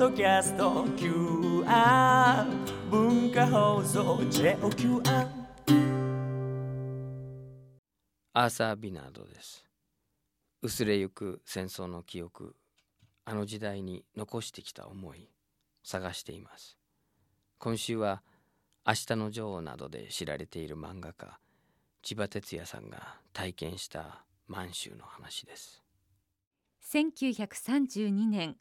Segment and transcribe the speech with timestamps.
[0.00, 2.46] ドキャスト QR
[2.90, 5.02] 文化放送 JOQR
[8.32, 8.48] アー。
[8.48, 9.66] サー・ビナードです。
[10.62, 12.56] 薄れゆく戦争の記憶
[13.26, 15.28] あの時代に残してきた思い
[15.84, 16.78] 探しています。
[17.58, 18.22] 今週は
[18.88, 21.38] 「明日の女王」などで知られている漫画家
[22.00, 25.84] 千葉哲也さんが体験した満州の話です。
[26.84, 28.56] 1932年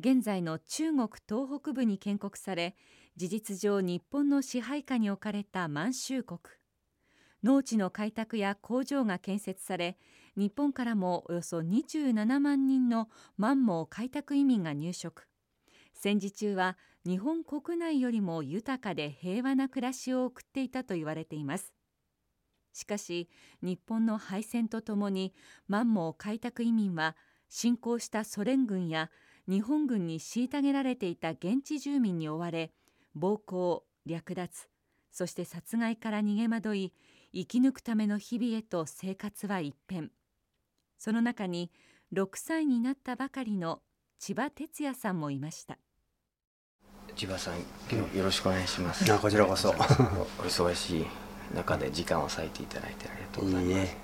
[0.00, 2.74] 現在の中国東北部に建国され
[3.16, 6.40] 事実上日本の支配下に置かれた満州国。
[7.42, 9.98] 農地の開拓や工場が建設され
[10.38, 15.26] 日本からもおよそ27万人の満蒙開拓移民が入植。
[15.92, 21.74] 戦時中は日本国内よりも豊かで平和な暮らしを送っていたと言われています。
[22.72, 23.28] しかし
[23.60, 25.34] 日本の敗戦とともに
[25.68, 27.16] 満蒙開拓移民は
[27.50, 29.10] 侵攻したソ連軍や
[29.48, 32.72] 日本軍に虐げられていた現地住民に追われ
[33.14, 34.68] 暴行略奪
[35.12, 36.92] そして殺害から逃げ惑い
[37.32, 40.10] 生き抜くための日々へと生活は一変。
[40.98, 41.70] その中に
[42.12, 43.80] 6歳になったばかりの
[44.18, 45.78] 千葉哲也さんもいました。
[47.14, 47.54] 千葉さん
[47.90, 49.10] 今日よろしくお願いします。
[49.12, 49.70] あこちらこそ。
[49.70, 51.06] お忙しい
[51.54, 53.74] 中で時間を割いていただいてありがとうございます。
[53.74, 53.96] いいえ。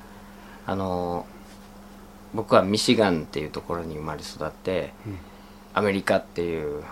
[0.67, 1.27] あの
[2.37, 5.19] 僕はミシガンっていうところに生まれ育って、うん。
[5.75, 6.85] アメリカっていう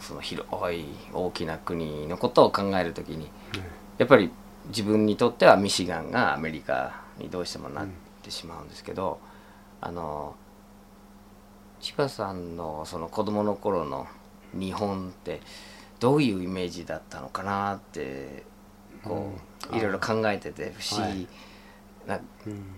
[0.00, 3.30] その広い大きな国のことを考えるときに、
[3.98, 4.30] やっぱり
[4.68, 7.86] 自分にとってはミシガンがアメリカにどうしてもなっ
[8.22, 9.20] てしまうんですけど、
[9.80, 10.34] あの
[11.80, 14.08] 千葉さんのその子供の頃の
[14.52, 15.40] 日本って
[16.00, 18.42] どういうイメージだったのかなって
[19.04, 19.32] こ
[19.70, 19.78] う、うん。
[19.78, 21.28] いろいろ考えてて不思議、なう
[22.08, 22.20] ん。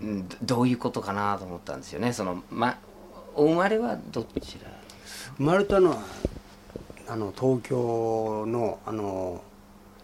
[0.01, 2.13] うんどどういうことかなと思ったんですよね。
[2.13, 2.77] その、ま、
[3.35, 4.69] お生まれはどちら？
[5.37, 5.97] 生まれたのは
[7.07, 9.41] あの東京のあの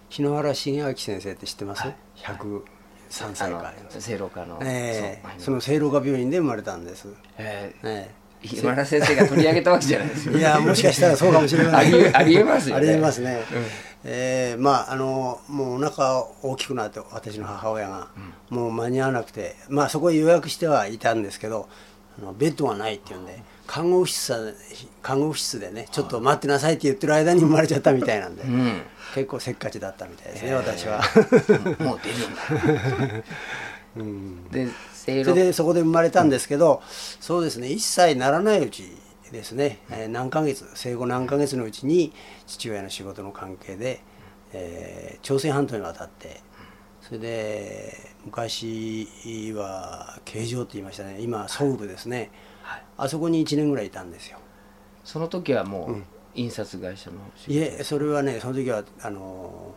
[0.09, 1.95] 日野原重明先生って知ってます、はい。
[2.17, 2.61] 103
[3.23, 3.73] あの歳か。
[3.99, 5.29] 正論家の、ええ。
[5.37, 7.07] その聖路加病院で生まれたんです、
[7.37, 8.11] ええ。
[8.11, 12.81] え日村先生が取り上げたわけじゃないですよえいやもしかしたらそうかもしれまあせんりえありえますよね。
[12.81, 13.65] ありえますね、うん
[14.03, 18.07] えーまああのもうお腹大きくなって私の母親が、
[18.49, 21.69] もう間に合わなくてまあそこへ予約してはいたんですけど
[22.19, 24.37] あのベッドがないっていうんで看護婦室さ
[25.01, 28.81] 看護婦室でねちょっと待ってなさいって言ってる間に生まれちゃったみたいなんで、うん。
[29.13, 31.01] 結構せっかちだったみたいですね、ええ私は。
[31.79, 33.23] うんもう出るんだ。
[33.97, 34.49] うん。
[34.49, 36.81] でそれでそこで生まれたんですけど、
[37.19, 38.83] そうですね1歳にならないうち
[39.31, 42.11] ですね、えー何ヶ月生後何ヶ月のうちに
[42.47, 44.01] 父親の仕事の関係で、
[44.53, 46.41] えー朝鮮半島に渡って
[47.01, 49.07] それで昔
[49.55, 51.17] は形状って言いましたね。
[51.19, 52.29] 今ソウルですね、
[52.61, 52.83] はい。
[52.97, 54.37] あそこに1年ぐらいいたんですよ。
[55.03, 56.03] その時はもう、うん。
[56.33, 59.75] 印刷会社の仕い事えそれはねその時はあの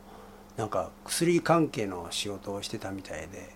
[0.56, 3.50] なんか薬関係の仕事をしてたみたいで、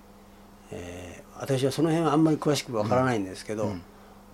[0.72, 3.70] えー私はその辺はあんまり詳しくわからないんですけど、うん。
[3.70, 3.74] お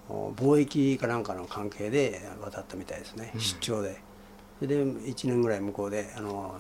[0.09, 3.41] 貿易かなんかの関係で渡ったみたいですね、うん。
[3.41, 4.01] 出張で。
[4.61, 6.55] それで1年ぐらい向こうであの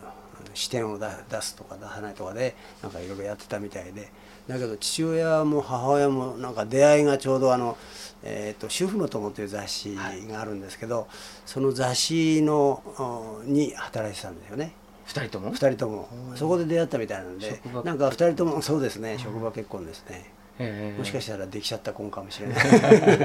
[0.53, 4.10] 支店を出出すとか出さないとかでなんかいろいろやってたみたいで。
[4.47, 7.78] だけど父親も母親もなんか出会いがちょうどあの、
[8.22, 11.09] えーと「主婦の友」という雑誌があるんですけど、
[11.47, 14.75] その雑誌のおに働いてたんですよね。
[15.06, 16.09] 二人とも？2人とも。
[16.37, 19.16] そこで出会ったみたいなんでなんか2人ともそうですね。
[19.19, 20.31] 職場結婚ですね。
[20.59, 22.56] ええもしかしたらできちゃった婚かもしれない。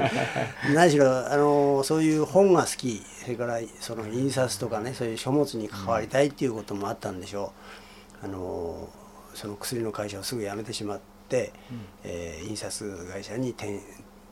[0.74, 7.52] 何しろあのそういう本が好きそれからその印刷とかねそういう書物に関わりたいっていうこともあったんでしょ
[8.22, 8.88] う、あの
[9.34, 11.52] その薬の会社をすぐ辞めてしまって、
[12.02, 13.80] えー印刷会社に転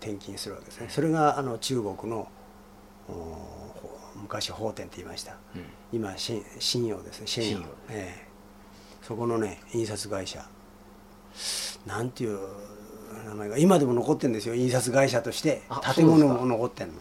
[0.01, 0.87] 転勤するわけですね。
[0.89, 2.29] それがあの中国の
[4.17, 5.37] 昔法典って言いました。
[5.55, 5.65] うん。
[5.93, 7.27] 今新信用ですね。
[7.27, 7.59] 信用。
[7.59, 8.29] 信用ええ
[9.03, 10.45] そこのね印刷会社。
[11.87, 12.39] なんていう
[13.25, 14.55] 名前が今でも残ってるんですよ。
[14.55, 15.63] 印刷会社として。
[15.69, 16.99] あ建物も残ってるの。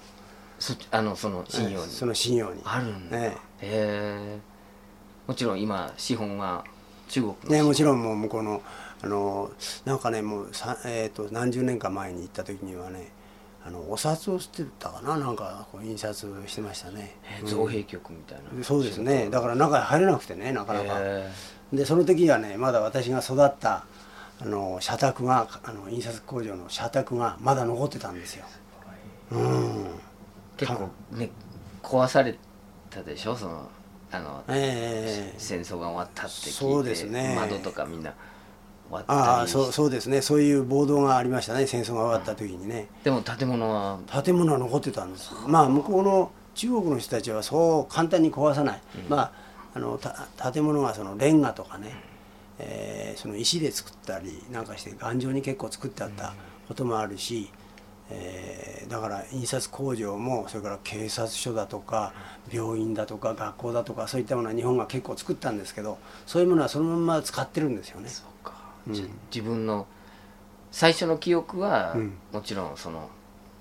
[0.60, 2.62] そあのその信用に、ええその信用に。
[2.66, 4.40] あるんだ、えへえ。
[5.28, 6.64] もちろん今資本は
[7.10, 8.62] 中国ね、もちろんんもう向こうの
[9.02, 9.52] あの
[9.86, 13.12] なんかねもうさ、えー、と何十年か前に行った時にはね
[13.64, 15.18] あのお札をしてたかな。
[15.18, 17.48] なんかこう印刷してましたね、うん。
[17.48, 19.30] 造幣局みたいな、そうですね。
[19.30, 21.30] だから中に入れなくてねなかなか、へ
[21.74, 23.86] でその時はねまだ私が育った
[24.40, 28.46] あの社宅があの印刷工場の社宅がまだ残ってたんですよ。
[29.32, 29.40] うん。
[29.40, 31.30] え結構ね
[31.82, 32.38] 壊され
[32.90, 33.36] たでしょ？
[33.36, 33.70] その
[34.12, 37.36] あの、ええ戦争が終わったって聞いてそうですね。
[37.36, 40.22] 窓とかみんなったあありそうそうですね。
[40.22, 42.88] そういう暴動がありましたね戦争が終わった時にね。
[43.04, 44.00] でも建物は？
[44.24, 45.32] 建物は残ってたんです。
[45.48, 49.32] まあ向こうの中国の人たちはそう簡単に壊さない、まあ
[49.76, 51.92] あのた建物がそのレンガとかね、
[52.60, 56.34] えーその石で作ったりなんかして頑丈に結構作ってあった
[56.68, 57.50] こともあるし、
[58.10, 62.14] えーだから印刷工場もそれから警察署だとか
[62.50, 68.08] 病院だとか学校だとかそういったものは日本が結構作ったんですけどそういうものはそのまま使ってるんですよね。
[68.08, 68.54] そうか、
[68.88, 68.94] うん。
[68.94, 69.88] 自分の
[70.72, 72.14] 最初の記憶は、うん。
[72.32, 73.10] もちろんその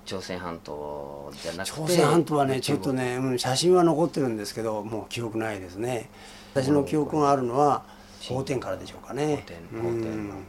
[0.04, 6.08] 朝鮮半島じゃなくて朝鮮半島はねちょっと中ね、うん、写真は残ってるんですけどもう記憶ないですね。
[6.54, 7.84] 私の記憶があるのは
[8.28, 9.36] 法典からでしょうかね。
[9.36, 10.34] 法典法典の。
[10.34, 10.44] 国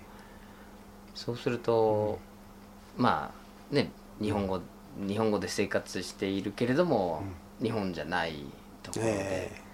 [1.16, 2.20] そうすると、
[2.96, 3.34] ま
[3.72, 3.92] あね
[4.22, 4.62] 日本語
[5.08, 7.24] 日本語で生活しているけれども、
[7.62, 8.46] 日本じゃない
[8.84, 9.68] ところで、ええ。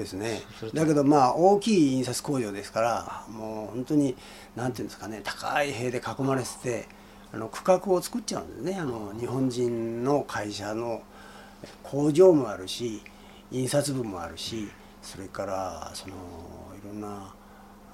[0.00, 0.40] ですね。
[0.72, 4.16] だけどまあ大きい印刷工場ですからもう本当に
[4.56, 6.88] なんていうんですかね高い塀で囲まれてて
[7.32, 8.76] あの区画を作っちゃうんですね。
[8.80, 11.02] あの日本人の会社の
[11.82, 13.02] 工場もあるし
[13.50, 14.70] 印刷部もあるし
[15.02, 17.32] それからそのいろんな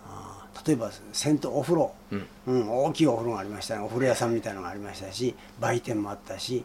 [0.09, 2.27] あ例えば銭湯お風呂、うん。
[2.47, 3.83] うん、大きいお風呂がありましたね。
[3.83, 6.65] お風呂屋さんみたいなのがありましたし売店もあったし、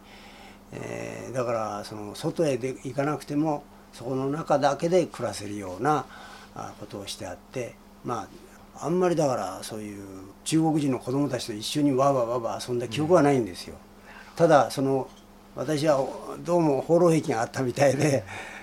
[0.72, 3.64] えーだからその外へで行かなくても
[3.94, 6.06] そこの中だけで暮らせるような
[6.56, 8.28] あことをしてあってま
[8.78, 10.04] ああんまりだからそういう
[10.44, 13.76] 中国人の子供たちと一緒にわーわーわーわー遊んだ記憶はないんですよ。
[14.36, 15.08] ただその
[15.56, 16.06] 私は
[16.40, 18.61] どうも放浪壁があったみたいで、えー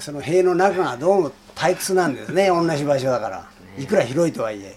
[0.00, 2.48] その塀の中がどうも退屈なんですね。
[2.48, 3.48] 同じ場所だから。
[3.78, 4.76] いくら広いとはいえ。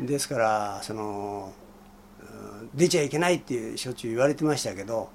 [0.00, 0.06] ね。
[0.06, 1.52] ですからその
[2.20, 5.10] うん出ちゃいけないっていうしょっちゅう言われてましたけど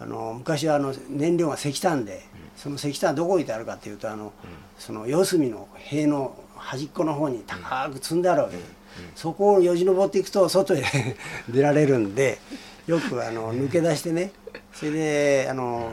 [0.00, 2.22] あの昔はあの燃料が石炭で、
[2.56, 4.32] その石炭はどこ置いてあるかっていうとあの、
[4.76, 8.56] その四隅の塀の端っこの方に高く積んであるわけ。
[8.56, 8.70] です、
[9.14, 10.82] そこをよじ登っていくと外へ
[11.48, 12.38] 出られるんで
[12.86, 14.32] よくあの抜け出してね。
[14.74, 15.92] それであの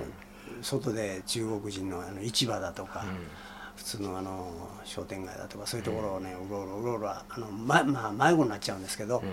[0.61, 3.05] 外で中国人のあの市場だとか、
[3.75, 4.51] 普通のあの
[4.83, 9.23] 商店街だとかそういうところをねうろうろうろうろあの、ままあ、迷子になっちゃうんですけど、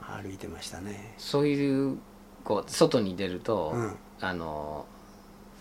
[0.00, 1.14] 歩いてましたね。
[1.18, 1.98] そういう
[2.44, 3.96] こう外に出ると、うん。
[4.20, 4.86] あの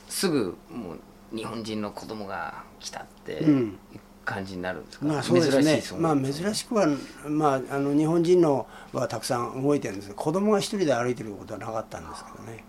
[0.08, 3.80] すぐもう日本人の子供が来たってうん。
[4.26, 5.62] 感じになるんですか、まあそうです
[5.94, 6.00] ね。
[6.00, 6.88] まあ珍しくは、
[7.28, 12.64] まあ、あの日本人のはたくさん動いてるんですけど子供が一人で歩いてることはなかったんですけどね、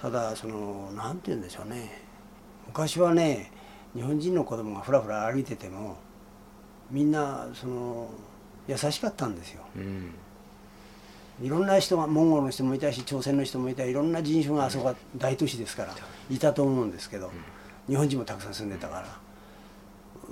[0.00, 2.02] ただそのなんて言うんでしょうね。
[2.66, 3.50] 昔はね
[3.94, 5.96] 日本人の子供がふらふら歩いてても
[6.90, 8.08] みんなその
[8.68, 9.62] 優しかったんですよ。
[9.76, 10.14] うん。
[11.42, 15.94] いろんな人がモンゴルの人もいたし朝鮮の人もいたいろんな人種があそこは大都市ですから
[16.30, 17.30] いたと思うんですけど
[17.88, 19.06] 日本人もたくさん住んでたから。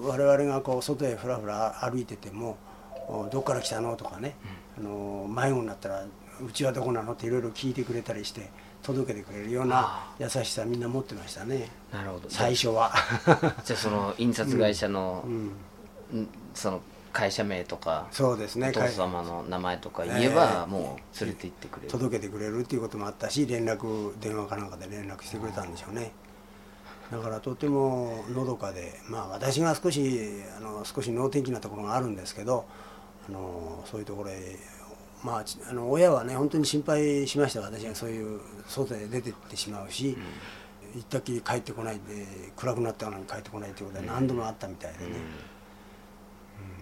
[0.01, 2.57] 我々がこう外へふらふら歩いてても
[3.09, 4.37] 「おどっから来たの?」とかね。
[4.79, 6.05] あの迷子になったら
[6.41, 8.49] 「うちはどこなの?」っていろいろ聞いてくれたりして
[8.83, 11.69] 届けてくれるような優しさみんな持ってましたね。
[11.93, 12.31] なるほど。
[12.31, 12.93] 最初は。
[13.65, 16.29] じゃあその印刷会社の、うん、ん。
[16.55, 16.81] その
[17.13, 18.69] 会社名とかそうですね。
[18.69, 20.71] お父様の名前とか言えば、ええ。
[20.71, 26.13] もう連れて行ってくれる、届けてくれるっていうこともあったし連絡電話かなんかで連絡してくれたんでしょうね。
[27.11, 32.67] だからとてものどかでまあ私が少しあの少し能天気なところがあるんですけど
[33.29, 34.57] あのそういうところへ
[35.23, 37.61] まあちあの親はね本当に心配しました。
[37.61, 40.17] 私がそういう外へ出てってしまうし、
[40.95, 42.01] 行ったっきり帰ってこないで
[42.57, 45.11] 暗くなったのに帰ってこないということは何度もあったみたいでね、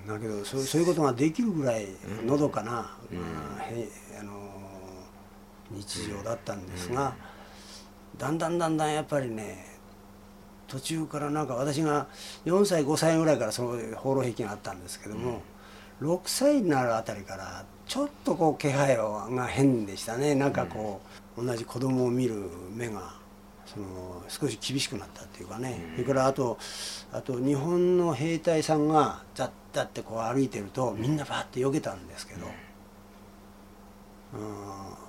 [0.07, 0.14] うん。
[0.14, 1.87] だけどそうそういうことができるぐらい
[2.25, 2.95] のどかな、ま
[3.59, 3.88] あへ
[4.21, 4.33] あの
[5.71, 7.14] 日常だったんですが、
[8.19, 9.76] だんだんだんだんやっぱりね
[10.69, 12.07] 途中からなんか私が
[12.45, 15.43] 4歳5歳ぐらいからその放浪壁があったんですけども、
[16.02, 20.35] 6歳になるあたりからちょっとこう気配が変でしたね。
[20.35, 21.00] なんかこ
[21.37, 23.14] う、同じ子供を見る目が
[23.66, 26.59] その少し厳しくなったっていうかね、それからあと
[27.12, 32.47] あと日本の兵隊さんがザッザッってこう歩いてるとみんなバッて避けたんですけど、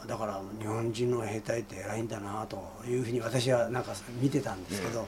[0.03, 5.07] うん、だから日本人の兵隊って偉いんだなというふうに私はなんか見てたんですけど、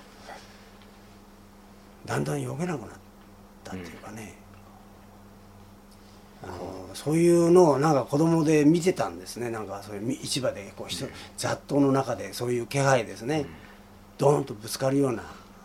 [2.06, 2.90] だんだん避けなくなっ
[3.64, 4.36] たっていうかね、
[6.42, 9.50] あのそういうのをなんか子供で見てたんですね。
[9.50, 11.06] なんかそういうみ市場でこう人
[11.38, 13.46] 雑踏の中でそういう気配ですね、
[14.18, 15.24] ドーンとぶつかるような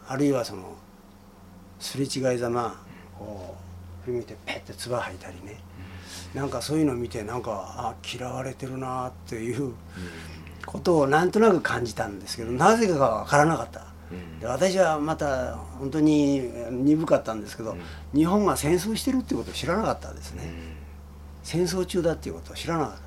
[0.09, 0.75] あるいはその
[1.79, 2.83] すれ違いざま
[3.19, 3.57] こ
[4.03, 5.61] う振り向いてペッて唾吐いたりね、
[6.35, 9.75] なんかそういうのを見てなんかあ嫌われてるなっていう
[10.67, 13.94] ことをなんとなく感じたんですけどなぜかが分からなかった。
[14.41, 17.77] で私はまた本当に鈍かったんですけど、
[18.15, 20.53] 日本が戦争してるってことを知らなかったですね、
[21.43, 23.05] 戦争中だっていうことを知らなかった。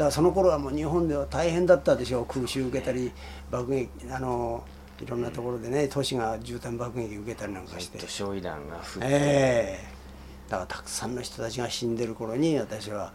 [0.00, 2.26] からその頃はもう日本では大変だったでしょう。
[2.26, 3.12] 空襲受けたり
[3.50, 4.64] 爆撃あの
[5.00, 7.98] いろんなところでね都市が絨毯爆撃受けたりなんかして。
[8.00, 9.88] 焼夷弾が降って、ええ。
[10.48, 13.12] だからたくさんの人たちが死んでる頃に私は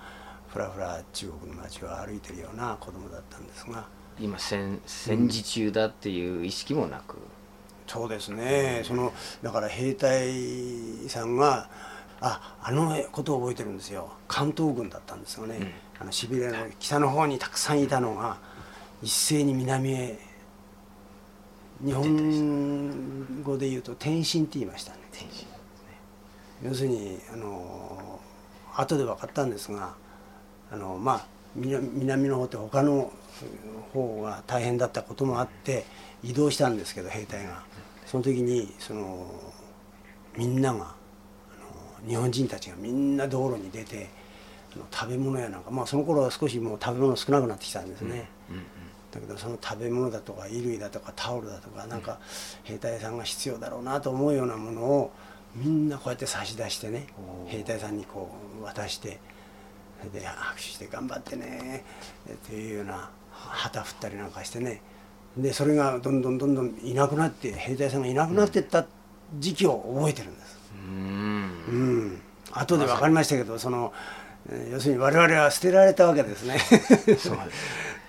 [0.48, 3.88] ふらふら中国の街を歩いてるような子供だったんですが
[4.19, 7.17] 今戦戦時中だっていう意識もなく、
[7.88, 8.81] そうですね。
[8.86, 11.69] そのだから兵隊さんが
[12.22, 14.10] ああのことを覚えてるんですよ。
[14.27, 18.38] 関東軍だったんですよね、あのシベリアの北の方にたくさんいたのが
[19.03, 20.19] 一斉に南へ
[21.84, 25.00] 日本語で言うと転進って言いましたね。
[25.12, 25.45] 天使
[26.63, 28.19] 要するにあの
[28.75, 29.93] 後で分かったんですが
[30.72, 33.12] あのまあ南南の方って他の
[33.94, 35.86] 方が大変だったこともあって
[36.24, 37.63] 移動したんですけど兵隊が。
[38.06, 39.27] その時にその
[40.38, 40.94] みんなが
[42.08, 44.10] 日本人たちがみんな道路に出て
[44.92, 48.30] 食べ物やなんかまあその頃は少しもう食べ物少なくなってきたんですね。
[49.12, 52.20] だけどその食べ物だとか衣類だとかタオルだとかなんか
[52.63, 55.12] 兵隊さんが必要だろうなと思うようなものを
[55.56, 57.08] みんなこうやって差し出してね
[57.48, 59.20] 兵隊さんにこう渡して
[60.00, 61.86] それで拍手して頑張ってね
[62.30, 64.82] っていうような旗振ったりなんかしてね。
[65.38, 68.86] でそれがどんどんどんどんいなくなって兵隊さんがいなくなっていった
[69.38, 70.60] 時期を覚えてるんです。
[70.74, 71.04] うん。
[71.68, 71.72] う
[72.12, 72.22] ん。
[72.51, 73.94] 後で分かりましたけどその
[74.50, 76.60] えー要するに我々は捨てられたわけですね。
[77.18, 77.38] そう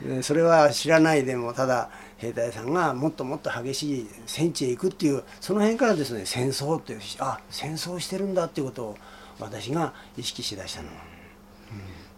[0.09, 8.97] で それは知らないでもただ兵隊さんがもっともっと激しい戦地へ行くっていうその辺からですね戦争っていうあ戦争してるんだっていうことを
[9.41, 10.89] 私が意識しだしたの。
[10.89, 10.95] は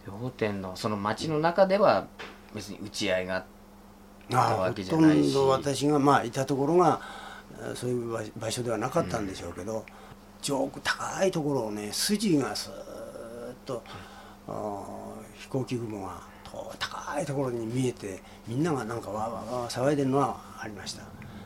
[0.07, 2.07] 両天のその町の中では
[2.55, 3.45] 別に打ち合いがあっ
[4.31, 5.31] たあわけじほとゃないし。
[5.31, 7.01] んど私がまあいたところが
[7.61, 9.85] えーそういう場場所ではなかったんでしょうけど、
[10.43, 13.83] 上空高いところをね筋がスーッと、
[14.47, 21.03] あー飛行機雲がと高いところに見えてみんながなんかわーわーわー騒いでるのはありました。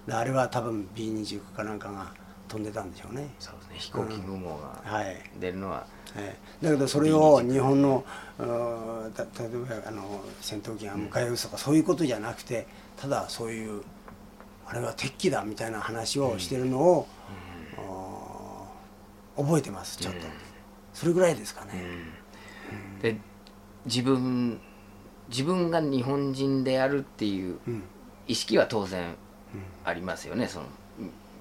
[0.07, 2.13] であれは多分 B29 かなんかが
[2.53, 3.35] 飛んでたんでしょうね。
[3.39, 3.75] そうですね。
[3.79, 5.17] 飛行機雲がはい。
[5.41, 8.05] 出るのは、ええだけどそれを日本の
[8.39, 8.49] 例え
[9.81, 12.67] ばあの戦闘機が迎え撃つとかそういうことじゃなくて
[12.99, 13.83] ただそういう
[14.67, 17.09] あれは敵機だみたいな話をしてるのを、
[17.79, 20.21] あー覚えてますちょっと、
[20.93, 21.73] それぐらいですかね、
[23.01, 23.17] で
[23.87, 24.61] 自分
[25.31, 27.83] 自分が日本人であるっていううん。
[28.29, 29.17] 意識は当然
[29.85, 30.67] ありますよねその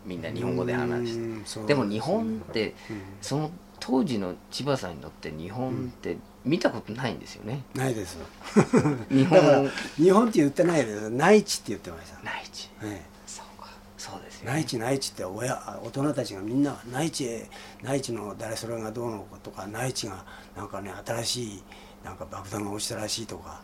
[0.06, 1.66] みみんな日本語で話して。
[1.68, 3.02] でも日本ってうん。
[3.22, 7.64] その当時の千葉さんにとって日本って見たことないんですよね。
[7.74, 8.18] ないです。
[9.10, 9.70] 日本。
[9.98, 11.10] 日本って言ってないです。
[11.10, 12.70] 内地って言ってました、内地。
[12.84, 13.02] ええ。
[13.26, 13.70] そうか。
[13.98, 14.60] そうですよね。
[14.60, 17.50] 内地内地って親大人たちがみんな内地へ
[17.82, 21.64] 内地の誰それがどうのとか内地がなんかね新しい
[22.04, 23.62] なんか爆弾が落ちたらしいとか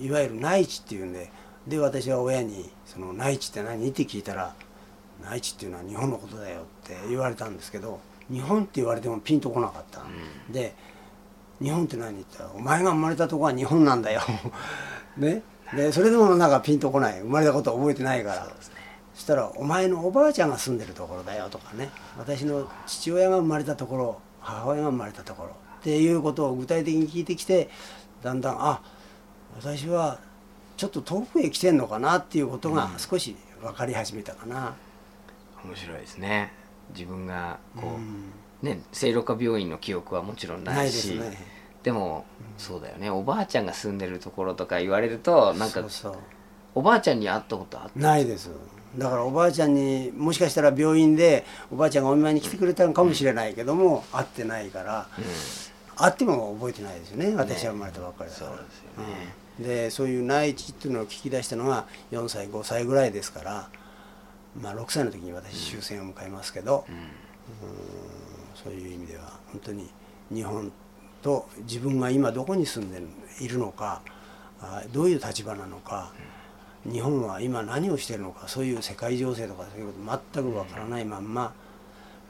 [0.00, 1.30] いわゆる内地っていうんで
[1.66, 4.54] で私は親に「その内地って何?」って聞いたら
[5.22, 8.00] 「内地っていうのは日本のことだよ」って言われたんですけど
[8.30, 10.02] 日本って言われてもピンとこなかった、
[10.50, 10.74] で
[11.60, 12.54] 日本って何って言った？
[12.54, 14.20] ら「お前が生まれたとこは日本なんだよ」
[15.18, 15.42] ね？
[15.74, 17.20] でそれでもなんかピンとこない。
[17.20, 18.46] 生まれたことは覚えてないから。
[19.14, 21.90] そしたら「お前のおばあちゃんが住んでるところだよ」とかね。
[22.16, 25.50] 私の父親が生まれたところ母親が生まれたところ。
[25.80, 27.68] っていうことを具体的に聞いてきて
[28.22, 28.80] だんだんあ
[29.56, 30.18] 私は
[30.76, 34.74] ちょっと遠くへ来てんのかなっていうことが少し分かり始めたかな。
[35.64, 36.52] 面白いですね。
[36.92, 38.32] 自分がこう、うん。
[38.62, 41.36] ね聖路加病院の記憶はもちろんなないいしですね。
[41.82, 42.26] でも、
[42.58, 43.08] そうだよね。
[43.10, 46.14] おばあちゃんが住んでるところとか言われるとなんかそうそう。
[46.74, 47.98] おばあちゃんに会ったことあった？
[47.98, 48.50] ないです。
[48.98, 55.08] だからおばあちゃんにもしかしたら病院でおばあちゃんがお見舞いに来てくれたのかもしれないけども、会ってないから、
[55.96, 57.34] 会っても覚えてないですよね。
[57.36, 59.34] 私は生まれたばっかりだから、そうですよね。
[59.60, 59.64] うん。
[59.64, 63.68] でそういう内地っていうのを聞き出したのが4歳5歳ぐらいですから
[64.58, 66.94] まあ6歳の時に私終戦を迎えますけど、うん。
[68.54, 69.88] そういう意味では本当に
[70.32, 70.70] 日本
[71.22, 73.00] と自分が今どこに住んで
[73.40, 74.02] いるのか
[74.60, 76.12] あどういう立場なのか、
[76.84, 81.54] 日本は今何をしているのかそういう世界情勢とかそういうこと全くわからないまんま、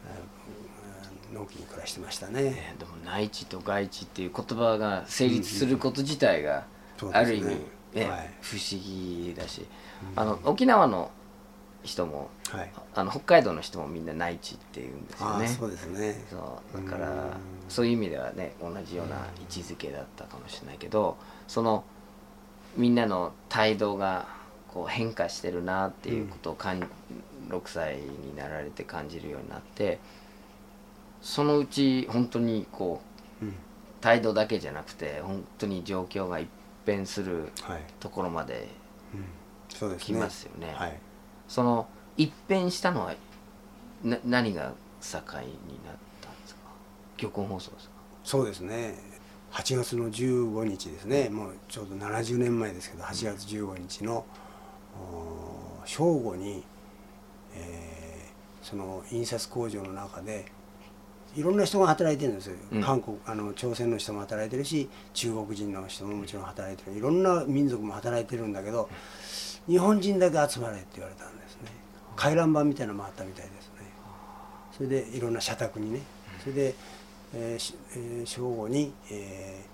[0.07, 2.43] えー、のんきに暮らしてましたね。
[2.43, 6.67] ねでも内地と外地っていう言葉が成立すること自体が
[7.13, 7.57] ある意味、
[7.95, 8.31] ねはい。
[8.41, 9.67] 不思議だし、
[10.15, 11.11] あの沖縄の
[11.83, 12.73] 人もはい。
[12.95, 15.49] あの北海道の人もみんな内地って言うんですよね。
[15.49, 16.25] そうですね。
[16.31, 16.85] そう。
[16.85, 17.33] だからうん。
[17.69, 21.85] そういう意味ではね同じような位置づけだったかもしれないけどその
[22.77, 24.27] みんなの態度が
[24.69, 26.81] こう変化してるなっていうことをかん、
[27.49, 29.99] 6歳になられて感じるようになって
[31.23, 33.01] そのうち本当にこ
[33.43, 33.55] ううん。
[34.01, 36.49] 態度だけじゃなくて本当に状況が一
[36.87, 38.69] 変するはい、ところまで
[39.15, 39.25] うん、
[39.69, 40.05] そうですね。
[40.07, 40.73] 来ますよね。
[40.75, 40.99] はい
[41.51, 43.15] その一変したのは
[44.05, 46.61] な何が境になったんですか？
[47.19, 47.93] 漁港放送ですか？
[48.23, 48.95] そうですね。
[49.51, 51.29] 8月の15日ですね。
[51.29, 54.25] もうちょうど70年前ですけど8月15日の
[55.85, 56.63] 正午に、
[57.55, 58.01] えー
[58.63, 60.45] その印刷工場の中で
[61.35, 62.83] いろんな人が働いてるんですよ、うん。
[62.83, 66.97] 韓国あの朝鮮の人も働いてるし中国人の人ももちろん働いてる。
[66.99, 68.91] いろんな民族も働いてるんだけど
[69.67, 71.40] 日本人だけ集まれって言われたんですね
[72.21, 73.73] 回覧板みたいなのもあったみたいですね。
[74.77, 76.01] それでいろんな社宅にね。
[76.41, 76.75] それで、
[77.35, 79.71] えー正午に、えー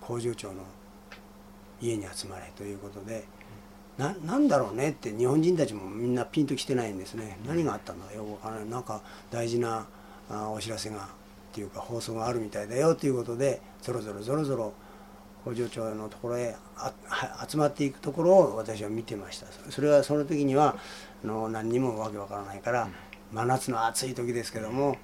[0.00, 0.62] 工場長の
[1.80, 3.24] 家に集まれということで
[3.98, 7.38] なんだろうねって日本人たちもみんなピンときてないんですね。
[7.46, 8.24] 何があったんだよ。
[8.24, 8.68] くわからない。
[8.68, 9.86] なんか大事な
[10.30, 11.00] あお知らせがっ
[11.52, 14.72] ていうか放送があるみたいだよということでぞろぞろぞろぞろ
[15.44, 16.56] 工場長のところへ
[17.48, 19.46] 集まっていくところを私は見てました。
[19.70, 20.76] それはその時には
[21.24, 22.88] あの何にもわけわからないから
[23.32, 24.96] 真夏の暑い時ですけども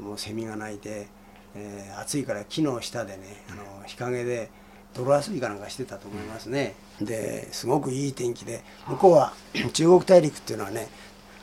[0.00, 1.08] もうセミが鳴いて、
[1.54, 4.50] えー暑いから木の下でねあの日陰で
[4.94, 6.74] 泥遊びかなんかしてたと思いますね。
[7.00, 9.32] ですごくいい天気で向こうは
[9.72, 10.88] 中国大陸っていうのはね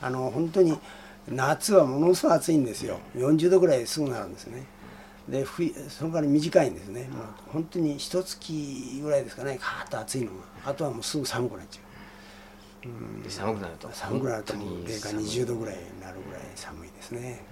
[0.00, 0.78] あの本当に
[1.28, 2.98] 夏はものすごい暑いんですよ。
[3.16, 4.64] 40度ぐらいすぐなるんですね。
[5.32, 7.08] で冬その代わり短いんですね。
[7.08, 9.58] もう本当に一月ぐらいですかね。
[9.58, 10.42] カーッと暑いのが。
[10.66, 13.22] あとはもうすぐ寒くなっちゃう。
[13.22, 13.88] で寒くなると。
[13.92, 15.24] 寒くなると零下寒い。
[15.24, 17.44] 20度ぐらいになるぐらい寒いですね、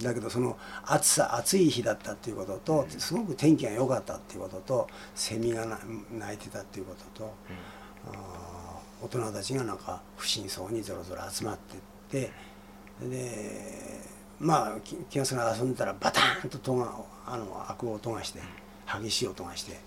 [0.00, 5.78] だけどその暑さ暑い日だったっていうこととすごく天気が良かったっていうこととセミがな
[6.10, 7.34] 鳴いてたっていうことと、
[9.02, 12.32] 大人たちがなんか不審そうにぞろぞろ集まってって
[13.08, 14.00] で
[14.42, 16.92] まあき気が付かない遊んでたらバターンと音が
[17.24, 18.40] あの開く音がして
[19.00, 19.78] 激しい音がして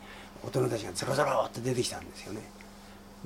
[0.41, 2.41] 大人たちがゾロゾロって出てきたんですよね。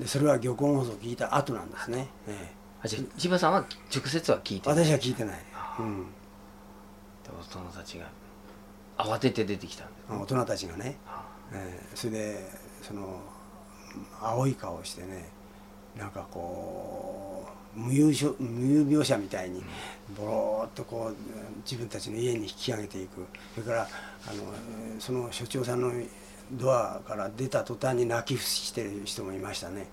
[0.00, 2.52] でそれは漁港放送を聞いた後なんですね、ええ。
[2.82, 4.84] あじゃあ千葉さんは直接は聞いてない？
[4.84, 5.38] 私は聞いてない、
[5.78, 8.10] うん、で大人たちが
[8.98, 10.96] 慌てて出てきたんです大人たちがね、
[11.52, 12.50] えーそれで
[12.82, 13.20] その
[14.20, 15.28] 青い顔をしてね
[15.96, 19.62] なんかこう無有しょ無有描写みたいに
[20.16, 21.16] ボローっとこう
[21.64, 23.24] 自分たちの家に引き上げていく。
[23.54, 23.88] それから
[24.28, 24.42] あの
[24.94, 25.92] えーその所長さんの
[26.52, 29.86] ドアから出た途端に泣き伏してる人もいましたね、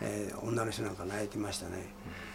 [0.00, 1.86] えー女の人なんか泣いてましたね、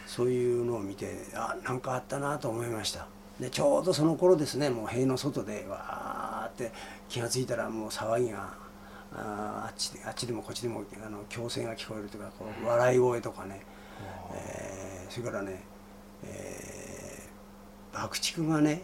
[0.07, 3.05] そういうのを見てあなんかあったなと思いました。
[3.39, 6.71] でちょうどその頃ですねもう塀の外でわーって
[7.09, 8.53] 気が付いたらもう騒ぎが
[9.13, 13.61] あーあっちであっちでもこっちでもあの強声が聞こえるというかこう笑い声とかね、
[14.33, 15.63] えーそれからね、
[16.23, 18.83] えー爆竹がね、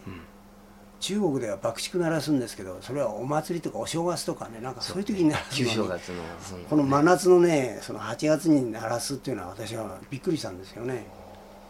[1.00, 11.06] 中国では爆竹鳴らすんですけどそれはお祭りとかお正月とかねなんかそういう時に鳴らすのに旧正月のそのこの真夏のねその8月に鳴らすっていうのは私はびっくりしたんですよね。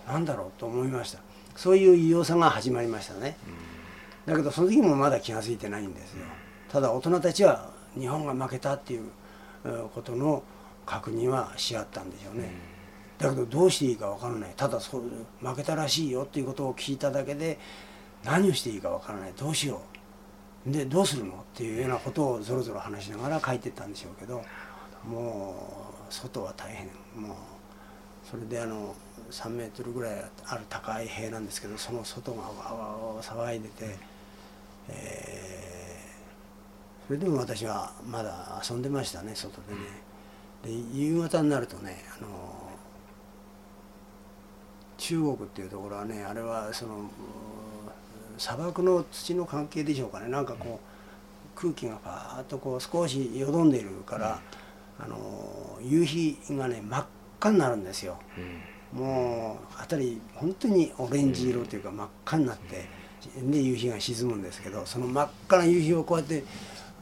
[0.09, 1.19] なんだろうと思いました。
[1.55, 3.37] そういう異様さが始まりましたね。
[4.25, 6.25] だけどその時もまだ気が付いてないんですよ。
[6.71, 9.09] ただ大人たちは日本が負けたっていう
[9.65, 10.43] えーことの
[10.87, 12.51] 確認はし合ったんでしょうね
[13.19, 14.53] だけどどうしていいか分からない。
[14.57, 15.03] ただそう
[15.41, 17.59] 負けたらしいよっていうことを聞いただけで
[18.25, 19.33] 何をしていいか分からない。
[19.37, 19.81] どうしよ
[20.67, 20.71] う。
[20.71, 24.43] でどうするのっていうようなことをぞろぞろ話しながら書いてったんでしょうけど
[25.05, 25.55] も
[26.09, 26.87] う外は大変。
[27.21, 27.37] もう
[28.29, 28.95] それであの
[29.31, 33.97] 3メートルぐらいある高い塀なんですけどその外がわわわ騒いでて、
[34.89, 35.77] えー
[37.07, 39.75] それでも私はまだ遊んでましたね外で
[40.73, 40.83] ね。
[40.93, 42.66] で夕方になるとねあの
[44.99, 47.11] 中国っていうところはねあれはその
[48.39, 50.29] 砂漠の土の関係でしょうかね。
[50.29, 54.41] なんかこう空気がパーッとこう少しよどんでいるから、
[54.99, 57.07] あの夕日がね真っ
[57.41, 58.19] 赤になるんですよ。
[58.93, 62.89] もう辺り本当にオレンジ色というか真っ赤になって
[63.43, 66.45] で夕日が沈むんですけどその真っ赤な夕日をこうやって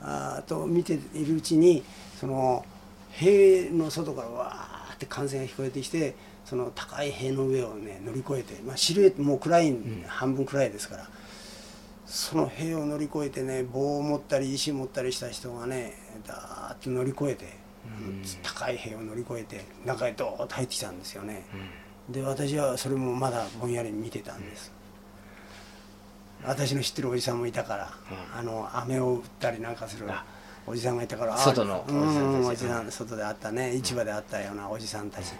[0.01, 1.83] あと見ているうちに
[2.19, 2.65] その
[3.11, 9.77] 塀の外からわーって歓声が聞こえてきてその高い塀の上をね乗り越えて、まあ、シルエットもう暗い、
[10.07, 11.09] 半分暗いですから
[12.07, 15.95] その塀を乗り越えてね棒を持ったり石持ったりした人がね
[16.27, 17.47] だーっと乗り越えて、
[18.43, 21.45] 高い塀を乗り越えて中へドーッと入ってきたんですよね。
[22.09, 24.71] で私はそれもまだぼんやり見てたんです、
[26.45, 27.91] 私の知ってるおじさんもいたから、
[28.37, 30.07] あの飴を売ったりなんかする
[30.67, 35.33] おじさんがいたからあ外のおじさんたちうんおじさん外であったね市場であったようなおじさんたち、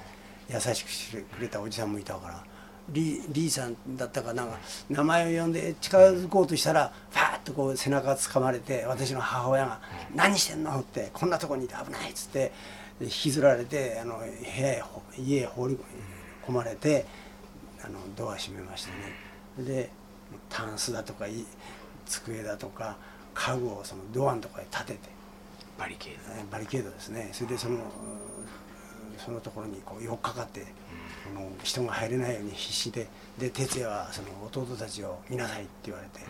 [0.49, 2.45] 優しくしてくれたおじさんもいたから
[2.91, 4.59] リリーさんだったかなんか
[4.91, 9.81] 名前を呼んで近づこうとしたらファーッとこう背中つかまれて私の母親が
[10.15, 12.53] 「何してんの?」って「こんなとこにいて危ない」っつって
[13.01, 14.29] 引きずられてあの部屋
[14.71, 14.83] へ
[15.19, 15.79] 家へ放り
[16.47, 17.07] 込まれて
[17.83, 19.91] あのドア閉めましたねで
[20.51, 21.45] タンスだとかい
[22.07, 22.97] 机だとか
[23.33, 24.99] 家具をそのドアのところへ立てて
[25.79, 27.79] バリケードバリケードですねそれでその
[29.25, 30.67] そのところにこう寄っかかって
[31.31, 33.07] あの人が入れないように必死で
[33.39, 36.21] で哲也はその弟たちを見なさいって言われて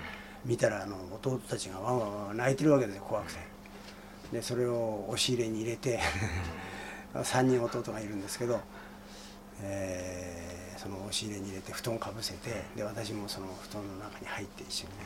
[0.44, 3.54] 見たらあの弟たちがわんわんわん泣いてるわけですよ怖くて。
[4.32, 6.00] でそれを押し入れに入れて
[7.14, 8.60] 3人弟がいるんですけど、
[9.60, 15.04] えー、その押し入れに入れて布団かぶせてで私もその布団の中に入って一緒にね。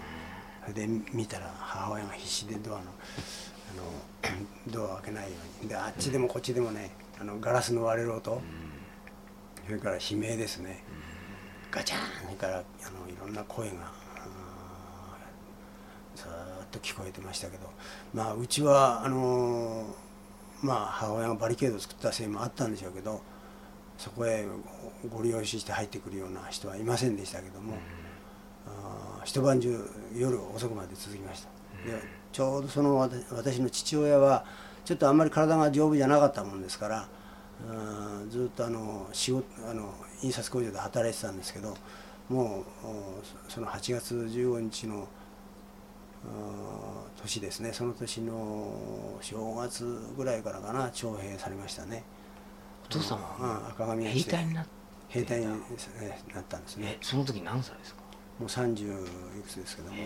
[0.63, 5.69] それで見たら母親が必死でドアのあのドアを開けないように。
[5.69, 8.41] であっちでもこっちでもねあのガラスの割れる音、
[9.67, 10.85] それから悲鳴ですね、
[11.71, 12.01] ガチャン。
[12.25, 12.63] それからあの
[13.13, 13.75] いろんな声が
[16.15, 16.27] ずっ
[16.71, 17.71] と聞こえてましたけど。
[18.15, 19.87] まあうちはあの
[20.63, 23.21] まあ母親がバリケードを作ったせいもあったんでしょうけど
[23.97, 24.47] そこへ
[25.11, 27.75] ご利用して入ってくるような人はいませんでしたけども、
[28.67, 29.77] あ一晩中
[30.15, 31.49] 夜遅くまで続きました。
[31.89, 32.01] で
[32.33, 34.45] ちょうどその私の父親は
[34.89, 37.07] ちょっとあんまり体が丈夫じゃなかったもんですから
[38.31, 41.77] ずっとあの仕事あの印刷工場で働いてたんですけど
[42.31, 42.65] もう
[43.53, 45.07] その8月15日の
[47.21, 47.75] 年ですね。
[47.75, 49.85] その年の正月
[50.17, 52.03] ぐらいからかな徴兵されましたね。
[52.87, 53.69] お父様は？
[53.73, 54.65] 赤髪兵隊にな
[55.09, 55.59] 兵隊になっ
[56.49, 56.97] たんですね。
[57.03, 58.01] その時何歳ですか？
[58.41, 59.99] もう30いくつですけども、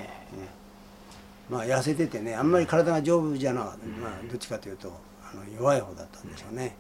[1.52, 4.90] まあ痩せててねあんまり体が丈夫じゃなかった、まあ、どっちかというと
[5.22, 6.74] あの弱い方だったんでしょうね、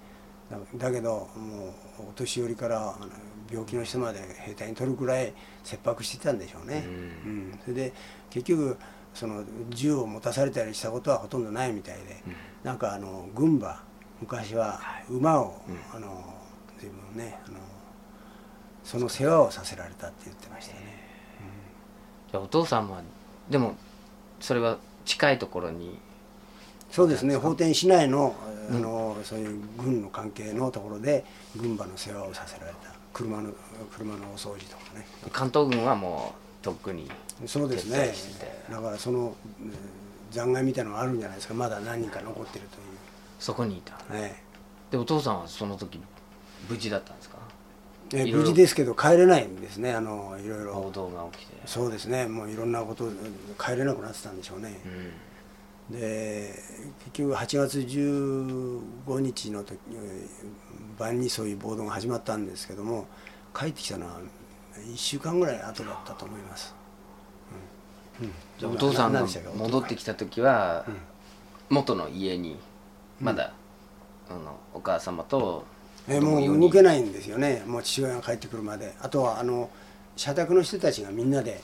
[0.76, 2.94] だけどもうお年寄りから
[3.50, 7.92] 病気の人まで兵隊に取るくらい切迫してたんでしょうね、うん、うん、それで
[8.30, 8.78] 結局
[9.12, 13.82] その銃を持たされたりしたことはほとんどないみたいで、うん、なんかあの軍馬
[14.20, 14.80] 昔は
[15.10, 15.52] 馬を、はい、
[15.96, 16.34] あの
[16.78, 17.58] 随分ねあの
[18.84, 20.80] その世話をさせられたって言ってましたね、
[22.26, 23.02] うん、じゃあお父さんは
[23.50, 23.76] でも
[24.42, 24.76] それは
[25.06, 25.98] 近いところに。
[26.90, 27.36] そうですね。
[27.36, 28.34] 法天市内の
[28.70, 31.24] あの、そういう軍の関係のところで
[31.56, 32.92] 軍馬の世話をさせられた。
[33.14, 33.50] 車の
[33.90, 35.06] 車のお掃除とかね。
[35.32, 37.10] 関東軍はもうとっくに
[37.46, 38.12] そうですね。
[38.70, 39.34] だからその
[40.30, 41.54] 残骸みたいなのがあるんじゃないですか。
[41.54, 42.82] まだ何人か残ってるという。
[43.38, 44.42] そこにいた、ね、
[44.90, 46.00] でお父さんはその時
[46.70, 47.31] 無事だったんですか？
[48.14, 50.72] え無事ですけど帰れないんですねあのいろいろ。
[50.74, 51.52] 報道が起きて。
[51.66, 53.10] そうですねもういろんなこと
[53.58, 54.80] 帰れなくなってたんでしょうね、
[55.90, 56.54] うん、で
[57.04, 59.78] 結局8月15日の時
[60.98, 63.06] 晩にそういう暴動が始まったんですけども
[63.54, 64.18] 帰ってきたのは
[64.76, 66.74] 1週間ぐらい後だったと思います、
[68.20, 68.26] うん。
[68.26, 69.24] うん、じゃあお父さんが
[69.56, 70.84] 戻ってきた時は
[71.68, 72.58] 元の家に
[73.20, 73.52] まだ、
[74.28, 75.64] あのお母様と
[76.08, 77.62] えもう動けないんですよね。
[77.66, 78.94] もう父親が帰ってくるまで。
[79.00, 79.70] あとはあの
[80.16, 81.60] 社宅の人たちがみんなで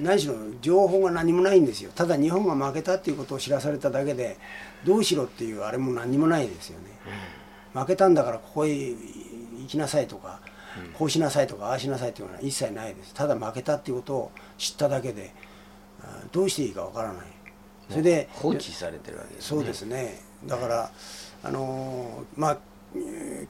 [0.00, 1.90] 何しろ情報が何もないんですよ。
[1.94, 4.36] ただ日本が負けたっていうことを知らされただけで
[4.84, 6.84] どうしろっていうあれも何もないですよね、
[7.72, 8.96] 負けたんだからここへ行
[9.66, 10.40] きなさいとか、
[10.94, 13.14] こうしなさいとかああしなさいっていうのは一切ないです。
[13.14, 15.32] ただ負けたっていうことを知っただけで
[16.32, 17.26] どうしていいかわからない。
[17.88, 19.48] それで放置されてるわけですね。
[19.48, 20.20] そうですね。
[20.46, 20.90] だから
[21.42, 22.58] あのまあ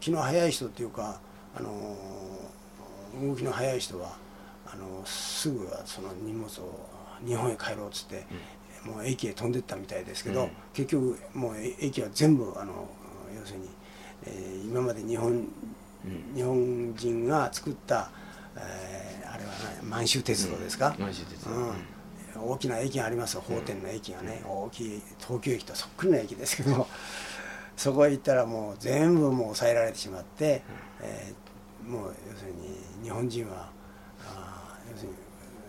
[0.00, 1.20] 気の早い人っていうか
[1.56, 1.96] あの
[3.20, 4.16] 動きの早い人は
[4.66, 6.88] あのすぐその荷物を
[7.26, 8.24] 日本へ帰ろうっつって、
[8.86, 12.88] うん、もう駅へ飛んでったみたいですけど、うん、結局もう駅は全部あの
[13.34, 13.68] 要するに、
[14.26, 18.10] えー、今まで日本、うん、日本人が作った、
[18.56, 21.50] えー、あれは、ね、満州鉄道ですか、満州鉄道、
[22.40, 26.86] 大きな駅があります法天の駅がね、大きい東京駅とそっくりな駅ですけど
[27.78, 30.62] そこへ行ったらもう全部もう抑えられてしまって、
[31.00, 33.70] えー、もう要するに日本人は
[34.26, 35.14] あ要するに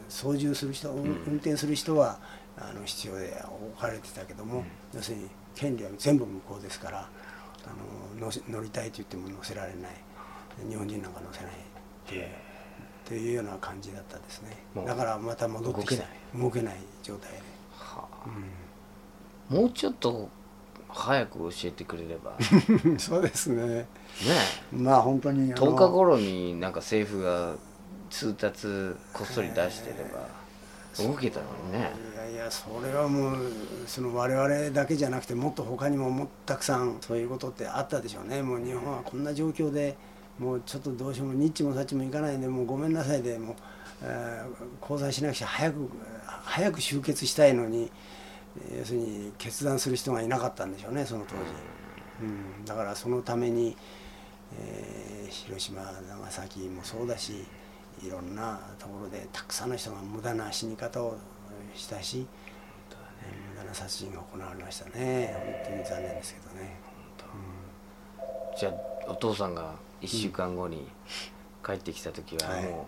[0.10, 2.20] 操縦する人、運転する人は
[2.58, 3.42] あの必要で
[3.72, 9.92] 置かれてたけども、要するに権利は全部向こうですからあの乗りたいと言っても乗せられない。
[10.68, 11.56] 日本人なんか乗せないっ
[12.08, 12.28] ていう。
[13.06, 14.58] というような感じだったですね。
[14.86, 16.04] だからまた戻ってきた
[16.36, 17.38] 動けない状態で、
[17.72, 18.30] はあ。
[19.52, 20.30] うん、もうちょっと
[20.90, 22.36] 早く教えてくれれば。
[22.98, 23.66] そうですね。
[23.66, 23.86] ね。
[24.72, 27.54] まあ本当に10日頃になんか政府が
[28.10, 28.68] 通達
[29.14, 30.28] こっそり出してれば
[31.04, 31.92] 動けたのにね。
[32.14, 33.36] いやいやそれはもう
[33.86, 38.42] その我々だけじゃなくてもっと他にももたくさんそういうことってあったでしょうね。
[38.42, 39.96] もう日本はこんな状況で
[40.40, 43.56] もうちょっとどうしようもニッチもサッチもいかないんでもうごめんなさいでもう、
[44.04, 45.90] えー交際しなくちゃ早く
[46.46, 47.90] 早く終結したいのにえー
[48.78, 51.42] 要するに決断する人がいなかったんでしょうねその当時、
[52.22, 53.76] うん、だからそのために、
[54.60, 57.46] えー広島長崎もそうだし
[58.02, 61.18] いろんなところでたくさんの人が無駄な死に方を
[61.76, 62.26] したし、
[63.22, 65.36] えー無駄な殺人が行われましたね。
[65.66, 66.80] 本当に残念ですけどね。
[68.58, 70.88] じゃあお父さんが1週間後に
[71.66, 72.64] 帰ってきた時ははい。
[72.64, 72.88] も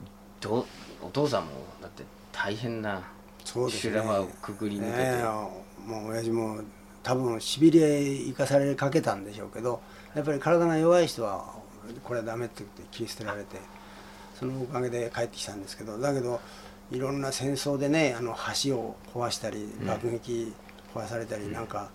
[0.00, 0.64] う、どう
[1.02, 3.02] お父さんもだって大変な
[3.44, 3.92] そうですね。
[3.94, 5.24] 修羅場をくぐり抜けて、ねえ
[5.86, 6.60] もう親父も
[7.02, 9.80] 多分しびれ生かされかけたんでしょうけど
[10.14, 11.54] やっぱり体が弱い人は
[12.04, 13.56] これはダメって言って切り捨てられて
[14.38, 16.40] そのおかげで帰ってきたんですけどだけど
[16.90, 20.52] いろんな戦争でねあの橋を壊したり爆撃
[20.94, 21.88] 壊されたりなんか、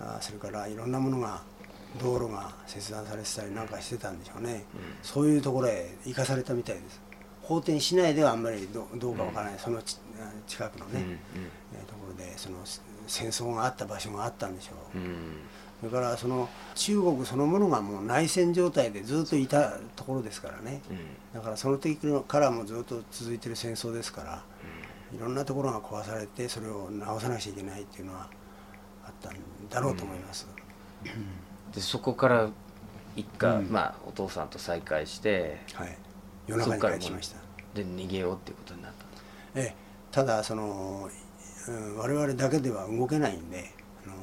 [0.00, 1.40] あそれからいろんなものが
[2.02, 4.64] 道路が切断されてたりなんかしてたんでしょうね、
[5.02, 7.00] そういうところへ生かされたみたいです
[7.42, 9.98] 法廷市内ではあんまりどどうかわからない、そのち
[10.46, 11.18] 近くのね、うんうん。
[11.74, 12.58] えーところでその
[13.06, 15.14] 戦争があった場所があったんでしょう、うん。
[15.80, 20.80] それからその中国そのものがもう内戦状態でずっといたところですからね。
[20.90, 20.98] うん。
[21.34, 21.98] だからその時
[22.28, 24.44] からもずっと続いてる戦争ですから
[25.12, 28.28] いろんなところが壊されてそれを直さなくちゃいけないっていうのは
[29.04, 29.34] あったん
[29.68, 30.46] だろうと思います、
[31.74, 32.48] でそこから
[33.16, 33.70] 一家、うん。
[33.70, 35.98] まあお父さんと再会してはい
[36.50, 37.36] 夜中に帰ってきました。
[37.74, 39.60] で逃げようっていうことになった。
[39.60, 41.08] ええただその、
[41.68, 43.72] うん、我々だけでは動けないんで、
[44.04, 44.14] あの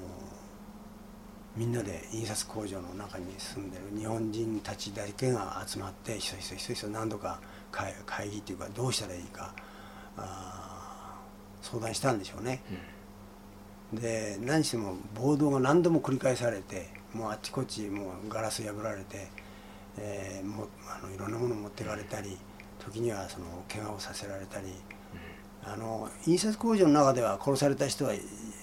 [1.55, 7.39] みんなで印刷工場の中に住んでる日本人たちだけが集まってひそひそひそひそ何度か
[7.71, 9.53] 会会議っていうかどうしたらいいか
[10.17, 12.61] あー相談したんでしょうね。
[13.93, 19.29] で何しても暴動が何度も繰り返されてもうあっちこっちもうガラス破られて、
[19.97, 22.37] えーもうあのいろんなもの持ってかれたり
[22.79, 24.67] 時にはその怪我をさせられたり、
[25.63, 28.21] あの印刷工場の中では殺された人はい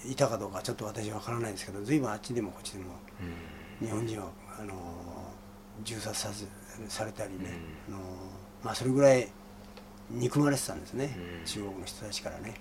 [0.09, 2.95] いたかどうかちょっと私は分からないんですけど随分あっちでもこっちでも
[3.79, 4.73] 日本人はあの
[5.83, 6.45] 銃殺させ
[6.87, 7.99] されたりね、あの
[8.63, 9.29] まあ、それぐらい
[10.09, 11.45] 憎まれてたんですね、うん。
[11.45, 12.55] 中国の人たちからね。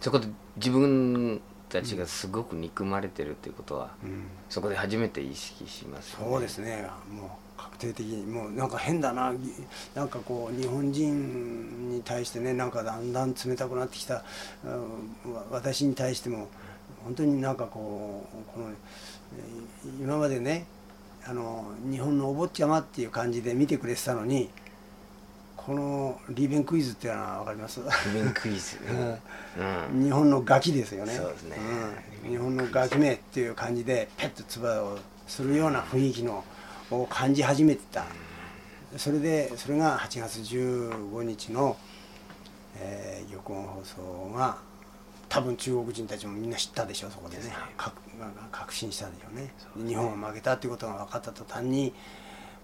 [0.00, 4.24] そこで自分たちがすごく憎まれてるっていうことは、うん。
[4.48, 6.26] そこで初めて意識しますよね。
[6.30, 6.86] そうですね。
[7.10, 9.32] もう確定的にもうなんか変だな。
[9.94, 14.24] なんかこう日本人に対してねなんかだんだん冷たくなってきた、
[14.64, 15.34] うん。
[15.34, 16.48] わ私に対しても
[17.04, 20.66] 本当になんかこうこのえー今までね
[21.24, 24.50] あの日本のお坊ちゃまっていう感じで見てくれてたのに
[25.66, 27.80] このリーベンクイズっていうのは分かります？
[27.80, 28.78] リベンクイズ、
[29.92, 30.02] うん。
[30.02, 31.12] 日本のガキですよね。
[31.12, 31.56] そうですね。
[32.24, 36.44] うん、日本のガキ名っていう感じでペッと唾をするような雰囲気の
[36.90, 38.04] を感じ始めてた。
[38.96, 41.76] それでそれが8月15日の、
[42.76, 44.58] えー玉音放送が
[45.28, 47.44] 多分中国人たちもみんな知ったでしょうそこでね。
[47.44, 47.50] ね。
[47.76, 47.92] か
[48.50, 49.52] 確信したでしょうね。
[49.86, 51.92] 日本は負けたっていうことが分かった途端に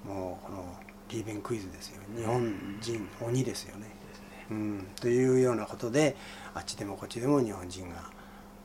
[0.05, 0.65] もうこの
[1.11, 3.87] リーベンクイズですよ日本人鬼ですよね。
[4.51, 6.17] うん、というようなことで
[6.55, 8.11] あっちでもこっちでも日本人が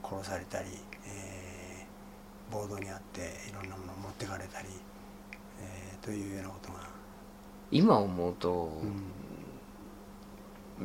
[0.04, 0.69] 殺されたり、
[1.06, 4.67] えー暴動にあっていろんなものを持ってかれたり、
[5.62, 6.80] えーというようなことが、
[7.71, 8.86] 今思うと、う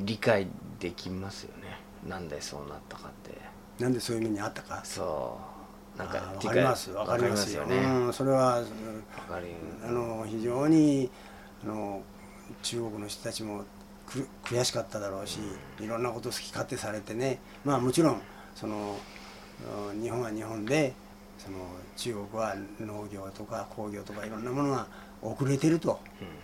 [0.01, 0.05] ん。
[0.07, 0.47] 理解
[0.79, 1.81] できますよね。
[2.07, 3.37] なんでそうなったかって。
[3.83, 4.81] なんでそういう目にあったか？
[4.85, 5.41] そ
[5.97, 5.99] う。
[5.99, 6.91] なんかあーわ理解かります。
[6.93, 7.67] わかりますよ。
[7.67, 7.77] ね。
[7.79, 8.63] うん、それは
[9.83, 11.26] あの非常にあ
[11.67, 12.03] の
[12.63, 13.65] 中国の人たちも
[14.07, 15.39] く悔しかっただろうし
[15.81, 17.41] いろんなことを好き勝手されてね。
[17.65, 18.23] まあもちろん
[18.55, 18.97] その
[19.91, 20.95] うん日本は日本で
[21.39, 21.59] その
[21.97, 24.87] 中国は農業とか工業とかいろんなものが
[25.23, 25.99] 遅れてると、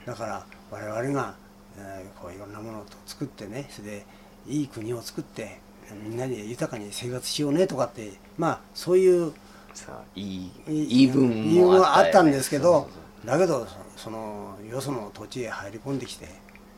[0.06, 1.34] だから我々が、
[1.76, 4.06] えーこういろんなものを作ってねそれで
[4.46, 5.60] いい国を作って
[6.02, 9.32] みんなで豊かに生活しようねとかってまあそういう
[9.74, 16.26] そういいい言い分もはあったんですけどそうそうそうだけどそそのよその土地へ入り込んできて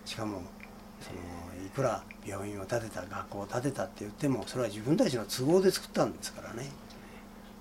[0.04, 0.42] しかも
[1.00, 6.70] そのいくら病院を建てた学校を建てたって言ってもそれは自分たちの都合で作ったんですからね。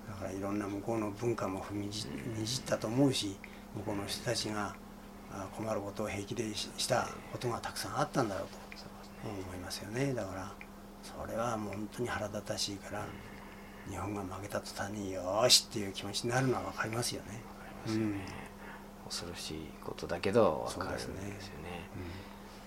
[0.08, 3.36] だからいろんな向こうの文化も踏みじにじったと思うし
[3.74, 4.74] 向こうの人たちが
[5.32, 8.58] あ困ることを平気でししたことがたくさんあったんだろうと
[9.28, 10.12] 思いますよね。
[10.12, 10.52] だから
[11.02, 13.06] それはもう本当に腹立たしいから
[13.88, 17.40] 日本が負けた途端によーしっていう気持ちになるのは分かりますよね。
[17.88, 18.20] うん
[19.08, 21.38] 恐ろしいことだけど分かるんですよね。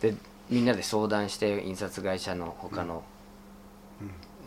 [0.02, 0.16] で
[0.50, 3.04] みんなで相談して印刷会社の他の,、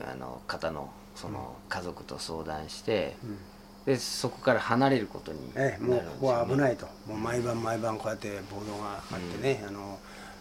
[0.01, 3.39] あの方のその家族と相談して、うん。
[3.85, 6.87] でそこから離れることになるええ、もうここは危ないと。
[7.07, 9.99] もう毎晩毎晩こうやって暴動があってね、あの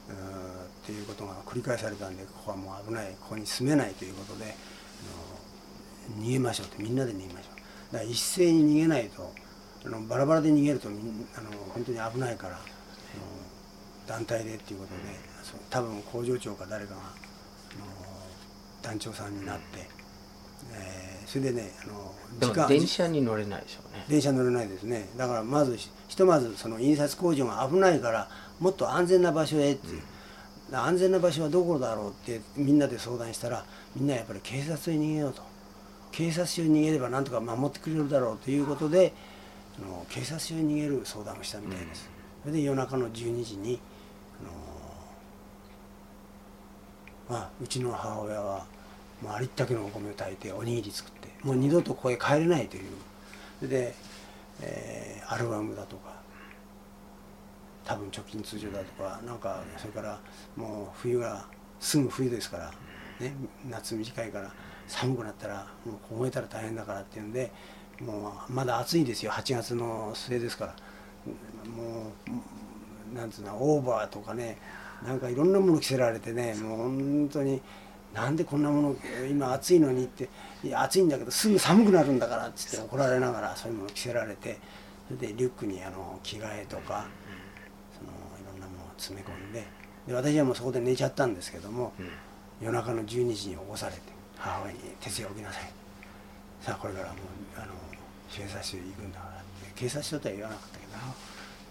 [0.10, 7.94] っていうことが繰り返されたんでここはもう危ないここに住めないということであの逃げましょうってみんなで逃げましょう。
[7.94, 9.32] だから一斉に逃げないと
[9.86, 10.98] あのバラバラで逃げるとあの
[11.74, 12.60] 本当に危ないから
[14.08, 15.02] 団体でっていうことで、
[15.70, 17.02] 多分工場長か誰かが
[18.82, 19.64] 団長さんになって、
[20.74, 24.04] えーそれでねあのでも電車に乗れないでしょうね。
[24.10, 25.10] 電車乗れないですね。
[25.16, 28.28] だからまずひひとまずその印刷工場が危ないから
[28.60, 30.02] もっと安全な場所へっていう、
[30.72, 33.64] だから安全な場所はどこだろうってみんなで相談したら
[33.96, 35.44] みんなやっぱり警察に逃げようと。
[36.12, 39.14] 警察署に逃げればなんとか守ってくれるだろうということで
[39.82, 42.10] あの警察署に逃げる相談をしたみたいです、
[42.42, 43.80] それで夜中の12時に
[44.42, 44.44] あ
[47.34, 48.66] の、まあ、うちの母親は
[49.22, 52.84] もうありったけのお米を炊いておにぎり作ってもう二度とここへ帰れないという。
[53.60, 53.94] それで、
[54.62, 56.16] えーアルバムだとか
[57.86, 60.20] 多分貯金通常だとかなんかそれから
[60.56, 61.46] もう冬が
[61.80, 62.74] すぐ冬ですから、
[63.20, 63.36] ね、
[63.70, 64.52] 夏短いから
[64.88, 67.52] 寒くなったらもう凍えたら大変だからっていうんで
[68.02, 69.32] もうまだ暑いですよ。
[69.32, 70.76] 8月の末ですから。
[71.70, 72.12] も
[73.14, 74.58] うなんつうのオーバーとかね
[75.04, 77.62] なんかいろんなもの着せられてねもう本当に
[78.14, 78.96] なんでこんなもの
[79.30, 80.30] 今暑いのにって
[80.74, 84.58] 暑いんだけどすぐ寒くなるんだからっつって怒られながらそういうもの着せられて
[85.08, 87.06] それでリュックにあの着替えとか
[87.98, 89.66] そのいろんなものを詰め込んで
[90.08, 91.94] で私はもうそこで寝ちゃったんですけども、
[92.60, 94.00] 夜中の12時に起こされて
[94.38, 95.72] 母親に「徹夜起きなさい」
[96.62, 97.16] さあこれからもう
[97.58, 97.74] あの
[98.32, 99.44] 警察署行くんだから
[99.76, 100.92] 警察署とは言わなかったけど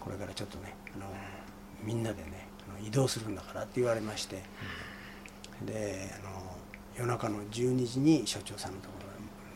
[0.01, 1.07] これからちょっとねあの
[1.83, 2.49] みんなでね
[2.83, 4.42] 移動するんだからって言われまして、
[5.62, 6.57] であの
[6.97, 8.94] 夜中の12時に所長さんのとこ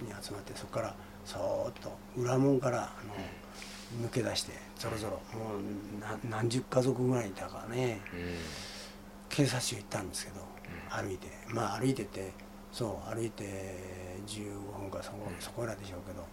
[0.00, 2.90] ろに集まってそこからそーっと裏門からあ
[4.00, 8.00] の抜け出してぞろぞろもう何十家族ぐらいいたからね
[9.28, 10.40] 警察署行ったんですけど、
[10.90, 12.32] 歩いてまあ歩いてて
[12.72, 13.44] そう歩いて
[14.26, 16.24] 15分かそこそこらでしょうけど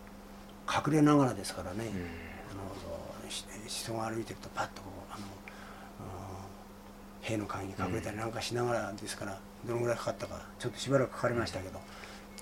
[0.70, 1.92] 隠れながらですからね、
[2.52, 5.30] あのそうし人が歩いてるとパッとこうあの、うん
[7.22, 11.80] 塀の陰に隠れたりなんかしながらですからどのぐらいかかったかちょっとしばらくかかりましたけど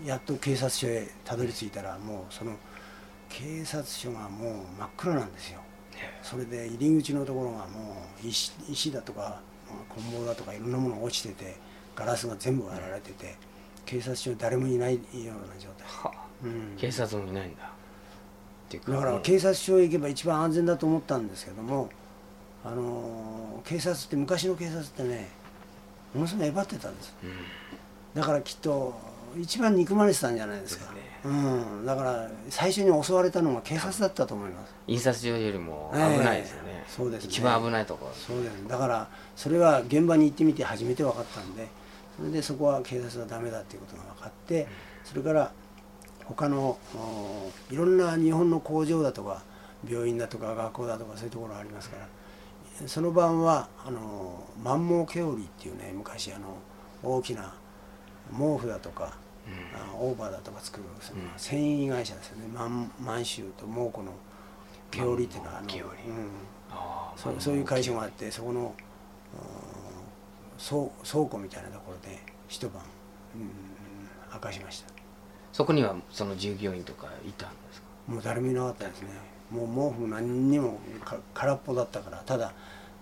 [0.05, 2.55] やっと警察署へたどり着いたらもうその
[3.29, 5.59] 警察署がもう真っ暗なんですよ。
[6.21, 9.41] それで入り口のところがもう石石だとか
[9.89, 11.55] 棍棒だとかいろんなものが落ちてて
[11.95, 13.35] ガラスが全部割られてて
[13.83, 16.13] 警察署誰もいないような状態、は
[16.43, 17.71] うん、警察もいないんだ
[18.67, 18.91] っていうか。
[18.91, 21.89] だから警察署へ行けば一番安全だと思ったんですけども
[22.65, 25.29] あのー警察って昔の警察ってね
[26.13, 27.15] ものすごいえばってたんです。
[27.23, 28.21] うん。
[28.21, 28.97] だからきっと
[29.37, 30.91] 一番憎まれてたんじゃないですか。
[30.93, 31.07] ね。
[31.25, 31.29] う
[31.81, 34.73] ん、だから最初に襲われたのが警察だったと思います。
[34.87, 37.29] 印刷所よりも危ないですよね、ええそうですね。
[37.29, 38.13] 一番危ないところ。
[38.13, 38.67] そうです。
[38.67, 41.67] だからそれは現場に行ってみて初めて分かったんで
[42.17, 44.67] それでそこは警察はダメだっていうことが分かって
[45.03, 45.51] それから
[46.27, 49.43] 他のおいろんな日本の工場だとか
[49.89, 56.57] 病院だとか学校だとかそういうところありますからその晩はあの万毛毛織っていうね昔あの
[57.01, 57.55] 大きな
[58.31, 59.13] 毛布だとか、
[59.73, 62.47] あオーバーだとか作るその繊維会社ですよね。
[62.53, 64.11] 満満州と蒙古の
[64.91, 66.29] 毛織っていうのはあの、うん、
[67.15, 68.73] そうそういう会社があってそこの
[70.59, 72.83] 倉庫みたいなところで一晩、
[73.35, 73.49] うん、
[74.33, 74.96] 明かしました
[75.57, 77.87] そこにはその従業員とかいたんですか？
[78.05, 79.07] もう誰もいなかったですね。
[79.49, 82.51] もう毛布何にもか空っぽだったからただ、あ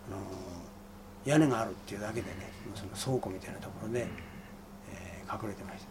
[0.09, 0.17] の
[1.25, 4.07] 屋根があるっていうだけでねその倉庫みたいなところで、
[4.89, 5.87] えー隠れてました、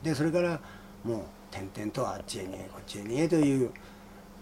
[0.00, 0.02] うん。
[0.02, 0.60] でそれから
[1.04, 1.20] もう
[1.52, 3.70] 点々とあっちへ逃げこっちへ逃げという、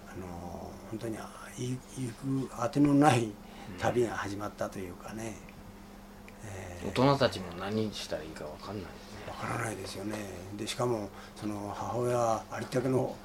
[0.08, 3.30] あの本当にあい行く当てのない
[3.78, 5.51] 旅が始まったというかね、えー
[6.84, 9.22] 大人たちも何したらいいかわかんないですね。
[9.28, 10.16] わからないですよね。
[10.56, 13.16] でしかもその母親はありったけの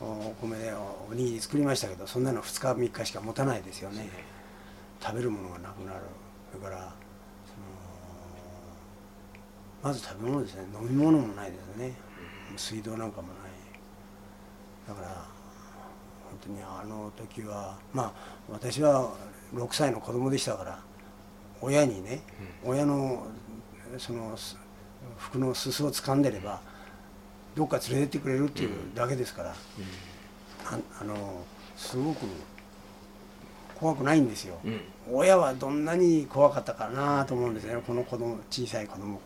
[0.00, 4.08] お米でおおにぎり作りましたけどそんなの2日3日しか持たないですよね。
[5.00, 6.00] 食べるものがなくなる。
[6.52, 6.94] それからその
[9.82, 10.66] まず食べ物ですね。
[10.74, 11.94] 飲み物もないですね。
[12.56, 13.34] 水道なんかもない。
[14.88, 15.08] だから
[16.28, 18.12] 本当にあの時はまあ
[18.50, 19.12] 私は
[19.54, 20.78] 6歳の子供でしたから
[21.64, 22.20] 親にね、
[22.64, 23.26] 親の
[23.98, 24.56] そのす
[25.16, 26.60] 服の裾を掴んでれば
[27.54, 29.54] どっか連れてってくれるっていうだけですから、
[30.66, 31.42] ああの
[31.76, 32.26] すごく
[33.76, 34.80] 怖くないんですよ、うん。
[35.10, 37.76] 親はどんなに怖かったかなと思うんですね。
[37.86, 39.20] この子供小さい子供。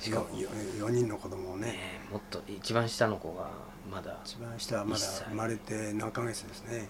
[0.00, 0.38] しかも。
[0.38, 0.48] よよ
[0.86, 1.68] 4人の子供をね。
[1.68, 1.78] ね
[2.08, 3.50] えもっと一番下の子が
[3.90, 6.88] まだ一番下はまだ生まれて何ヶ月ですね、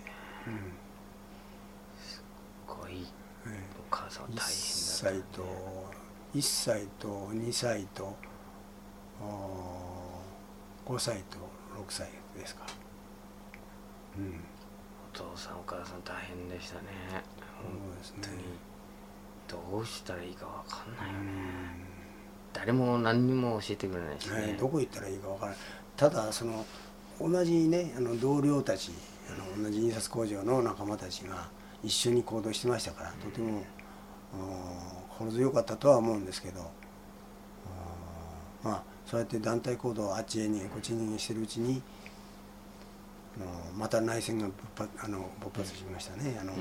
[2.00, 2.22] す
[2.66, 5.44] ごいうんえお母さん1大変だ歳と
[6.34, 8.16] 1歳と2歳と
[9.20, 11.36] あー5歳と
[11.76, 12.64] 6歳ですか。
[14.16, 14.40] うん。
[15.14, 16.88] お父さんお母さん大変でしたね。
[17.62, 18.36] 本当に。
[19.48, 21.30] どうしたらいいかわかんないよね。
[21.30, 21.98] うん。
[22.52, 24.46] 誰も何にも教えてくれないしね。
[24.52, 25.60] ね、どこ行ったらいいかわからない
[25.96, 26.64] ただその
[27.20, 28.92] 同じねあの同僚たち
[29.28, 31.48] あの同じ印刷工場の仲間たちが
[31.82, 33.62] 一緒に行動してましたからとても、
[35.10, 36.70] 心強かったとは思うんですけど。
[38.62, 41.80] まあそうやって団体行動をあっちへ逃げこっちへ逃げしてるうちに
[43.76, 46.36] また内戦が勃発あの勃発しましたね。
[46.40, 46.58] あの、うん。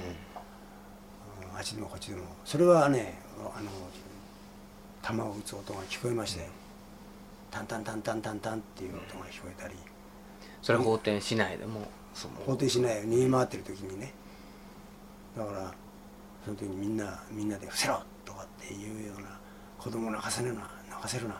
[1.57, 2.24] あっちでもこっちでも。
[2.45, 3.70] それはねあの
[5.01, 6.49] 弾を撃つ音が聞こえましたよ
[7.49, 9.74] タンタンタンタンタンタンっていう音が聞こえたり。
[10.61, 11.82] それは法廷しないでも
[12.13, 12.36] その。
[12.45, 13.03] 法廷しないよ。
[13.03, 14.13] 逃げ回ってる時にね。
[15.36, 15.74] だから
[16.47, 19.27] その時にみんなみんなで「伏せろ!」とかっていうような
[19.77, 21.35] 子供を泣かせるな泣かせるな、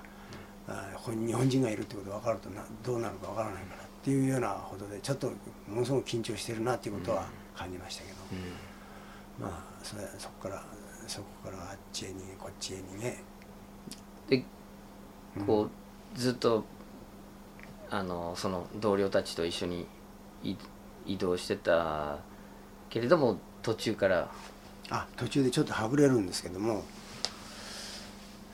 [0.68, 5.32] あここに日本人がいるってことが分かるとなどうなるか分からないからっていうようなほどでちょっと
[5.66, 8.18] ものすごく緊張してるなっていうことは感じましたけど、
[9.40, 9.46] うん。
[9.46, 10.62] まあそれそこから
[11.08, 14.38] そこからあっちへ逃げこっちへ逃げ。
[14.38, 14.46] で
[15.46, 15.70] こ
[16.16, 16.66] うずっと
[17.90, 19.88] あのその同僚たちと一緒に
[20.44, 20.58] い
[21.06, 22.20] 移動してた
[22.90, 24.30] けれども途中から
[24.90, 26.84] あ途中でちょっとはぐれるんですけども。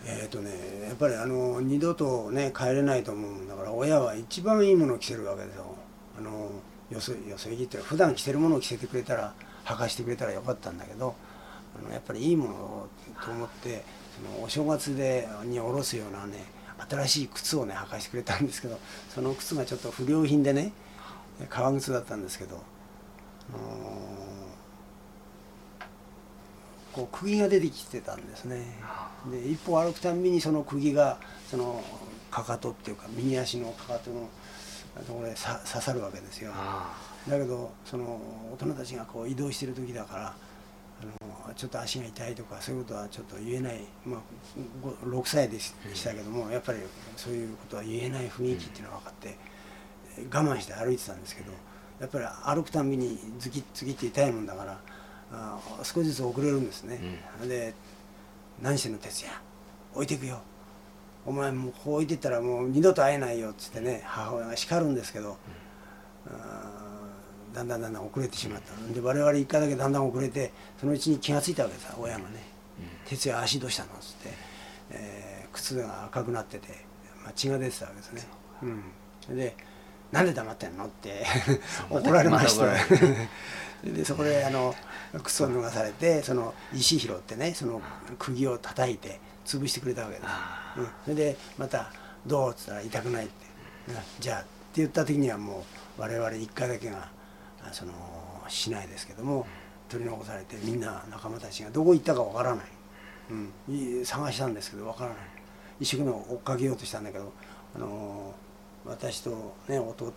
[0.05, 0.51] えっ、とね
[0.86, 5.75] やっぱりあの二度とね帰れないと思うんだから親は一番いいものを着せるわけですよ。
[6.17, 6.51] あの
[6.91, 9.34] よそよそ行きって普段着てるものを着せてくれたら
[9.65, 11.15] 履かしてくれたらよかったんだけど
[11.79, 12.88] あのやっぱりいいもの
[13.23, 13.84] と思って
[14.15, 16.45] そのお正月でに下ろすようなね
[16.89, 18.79] 新しい靴をね履かしてくれたんですけど
[19.09, 20.73] その靴がちょっと不良品でね
[21.49, 22.61] 革靴だったんですけど、
[23.49, 24.13] あの
[26.93, 28.61] こう釘が出てきてたんですね。
[29.29, 31.17] で一歩歩くたんびにその釘が
[31.49, 31.83] その
[32.29, 34.29] かかとっていうか右足のかかとの
[35.05, 36.51] ところでさ刺さるわけですよ。
[36.53, 36.93] あ
[37.27, 38.19] だけどその
[38.53, 40.35] 大人たちがこう移動してる時だから
[41.01, 44.19] あのちょっと足が痛いとかそういうことはちょっと言えない、まあ、
[44.81, 44.91] ご
[45.21, 46.79] 6歳でししたけどもやっぱり
[47.15, 49.37] そういうことは言えない雰囲気っていうのが分かって
[50.31, 51.51] 我慢して歩いてたんですけど
[51.99, 52.25] やっぱり
[52.57, 54.79] 歩くたんびにズキッズキッて痛いもんだから
[55.34, 56.99] あ少しずつ遅れるんですね、
[57.47, 57.73] で
[58.61, 59.36] 「何してんの哲也。
[59.95, 60.39] 置いてくよ。
[61.25, 65.38] お前もうこう置いてったらもう二度と会えないよ」っつってね母親が叱るんですけど、
[66.27, 68.93] あーだんだんだんだん遅れてしまった。
[68.93, 72.25] で我々一回だけだんだん遅れてそのうちに気が付いたわけです親がね
[73.07, 74.29] 「哲也足どうしたの?」っつって、
[74.91, 76.69] えー靴が赤くなってて、
[77.23, 78.27] まあ、血が出てたわけですね、
[79.29, 79.55] うん、で
[80.11, 81.23] 「なんで黙ってんの?」って
[81.91, 82.65] 怒られました、
[83.84, 84.73] でそこであの
[85.23, 87.81] 靴を脱がされてその石拾ってねその
[88.17, 90.27] 釘を叩いて潰してくれたわけです、
[90.77, 91.91] うん、それでまた
[92.25, 93.34] 「どう?」っつったら「痛くない」って
[93.89, 93.95] 「うん。
[94.19, 95.65] じゃあ」って言った時にはも
[95.97, 97.09] う我々一回だけが
[97.61, 97.91] あその
[98.47, 99.45] 市内ですけども
[99.89, 102.65] 取り残されてみんな仲間たちがどこ行ったかわからない、
[103.31, 104.01] うん。
[104.01, 105.17] い、探したんですけどわからない。
[105.79, 107.34] 一生懸命追っかけようとしたんだけど
[107.75, 108.34] あの
[108.86, 110.13] 私とね弟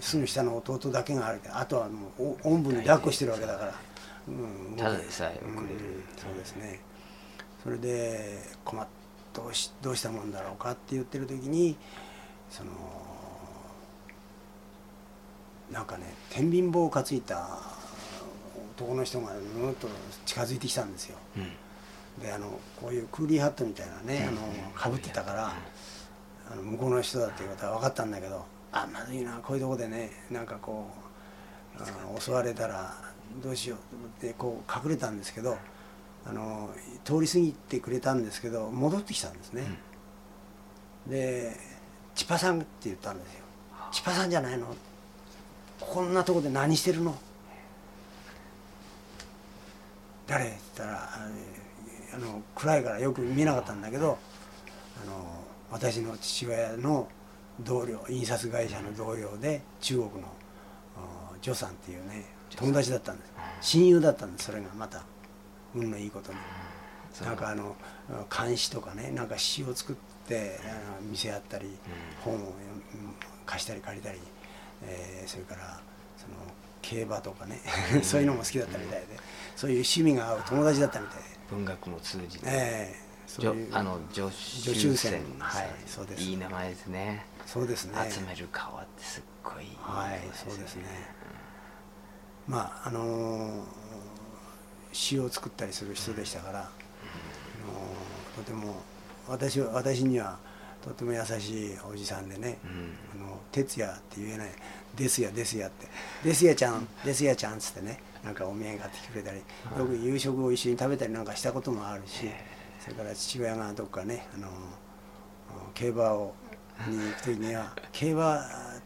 [0.00, 3.74] すぐ下の弟だけがあるけどあとはもうおおんぶに抱っこしてるわけだから、
[4.28, 4.30] う
[4.72, 5.54] ん、ただでさえ遅れる。
[5.54, 6.04] うん。
[6.16, 6.80] そうですね
[7.62, 8.86] それで困っ
[9.34, 11.76] どうしどうしたもんだろうかって言ってる時に
[12.50, 12.70] その
[15.70, 17.46] なんかね天秤棒を担いだ
[18.76, 19.88] 男の人がぬっと
[20.24, 21.18] 近づいてきたんですよ。
[21.36, 21.52] うん。
[22.22, 24.40] であのこういうクーリーハットみたいなねあの
[24.74, 25.52] かぶってたから
[26.50, 30.88] あの向こうの人だっていうことは分かったんだけどあまずいなこういうとこでねなんかこ
[31.78, 32.94] うあ襲われたら
[33.42, 35.58] どうしようと思ってこう隠れたんですけど
[36.26, 36.70] あの
[37.04, 39.78] 通り過ぎてくれたんですけど戻ってきたんですね、
[41.06, 41.56] で
[42.14, 43.44] 「千葉さん」って言ったんですよ
[43.92, 44.74] 「千葉さんじゃないの？
[45.80, 47.16] こんなとこで何してるの?」
[50.26, 50.44] 誰？
[50.46, 51.28] って言ったらあ
[52.14, 54.18] あの暗いからよく見えなかったんだけど
[55.02, 55.37] あの
[55.70, 57.08] 私の父親の
[57.60, 60.28] 同僚印刷会社の同僚で中国の
[60.96, 62.24] あジョさんっていうね
[62.56, 63.32] 友達だったんです。
[63.60, 64.46] 親友だったんです。
[64.46, 65.02] それがまた
[65.74, 66.38] 運のいいことに。
[67.24, 67.74] なんかあの
[68.28, 69.96] 漢詩とかねなんか詩を作っ
[70.28, 70.60] て
[71.10, 71.76] 見せ合ったり、
[72.24, 72.52] 本を
[73.44, 74.18] 貸したり借りたり、
[74.82, 75.80] えーそれから
[76.16, 76.34] その
[76.80, 77.60] 競馬とかね
[78.02, 79.06] そういうのも好きだったみたいで
[79.56, 81.24] そういう趣味が合う友達だったみたいで。
[81.50, 83.07] 文学も通じて、ええ
[83.40, 86.22] そういうあの女女子中戦戦はいそうです。
[86.22, 87.24] いい名前ですね。
[87.46, 87.94] そうですね。
[88.10, 90.84] 集める川ってすっごいいいはいそうですね。
[92.46, 93.62] まああのー
[94.92, 98.76] 詩を作ったりする人でしたから、あのーとても
[99.28, 100.38] 私は私には
[100.82, 104.50] とても優しいおじさんでねうん「あの哲也」って言えない
[104.96, 105.86] 「ですやですや」って
[106.24, 109.44] 「ですやちゃんですやちゃん」っつってねなんかお土産買ってきてくれたりよ
[109.86, 112.30] く夕食を一緒に食べたりなんかしたこともあるし
[112.80, 114.48] それから父親がどっかねあの
[115.74, 116.34] 競馬を
[116.86, 118.42] に行く時には「競馬っ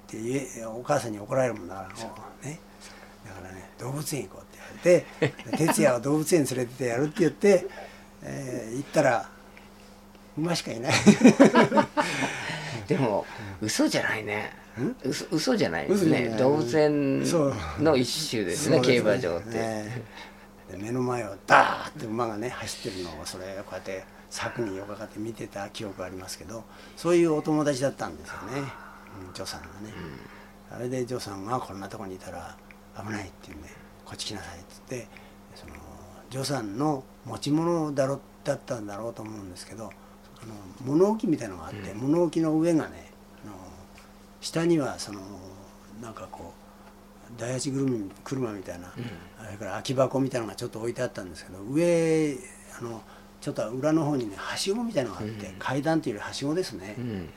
[0.07, 1.89] て言えお母さんに怒られるもんだから
[2.49, 2.59] ね。
[3.25, 7.67] だからね動物園行こうって言われて 哲也を動物園連れてってやるって言って、
[8.23, 9.29] えー行ったら
[10.37, 10.93] 馬しかいない。
[12.89, 13.27] でも
[13.61, 14.63] 嘘じゃないね。
[15.05, 17.21] 嘘嘘じゃないですね動物園
[17.79, 20.03] の一種ですねそう競馬場って、ね
[20.73, 26.65] で目の前をダーって馬がね走ってるのをそれこうやって柵によかかって見てた記憶がありますけど
[26.97, 28.73] そういうお友達だったんですよね、
[29.29, 29.93] うん、ジョさんがね、
[30.71, 32.57] あれでジョさんがこんなとこにいたら
[32.99, 33.69] 危ないって言うんで
[34.07, 35.09] こっち来なさいって言って
[35.55, 35.75] その
[36.31, 43.13] ジョさんの持ち物だろだったんだろうと思うんですけどあの物置みたいのがあって、物置の上がね
[43.45, 43.55] あの
[44.41, 45.21] 下にはその
[46.01, 46.62] なんかこう
[47.39, 47.87] 大八車
[48.25, 48.93] 車みたいな、
[49.45, 52.37] それから空き箱みたいなのがちょっと置いてあったんですけど上
[52.79, 53.03] あの
[53.41, 55.55] ちょっと裏の方にねはしごみたいなのがあって、うん。
[55.59, 57.29] 階段っていうよりはしごですね、うん。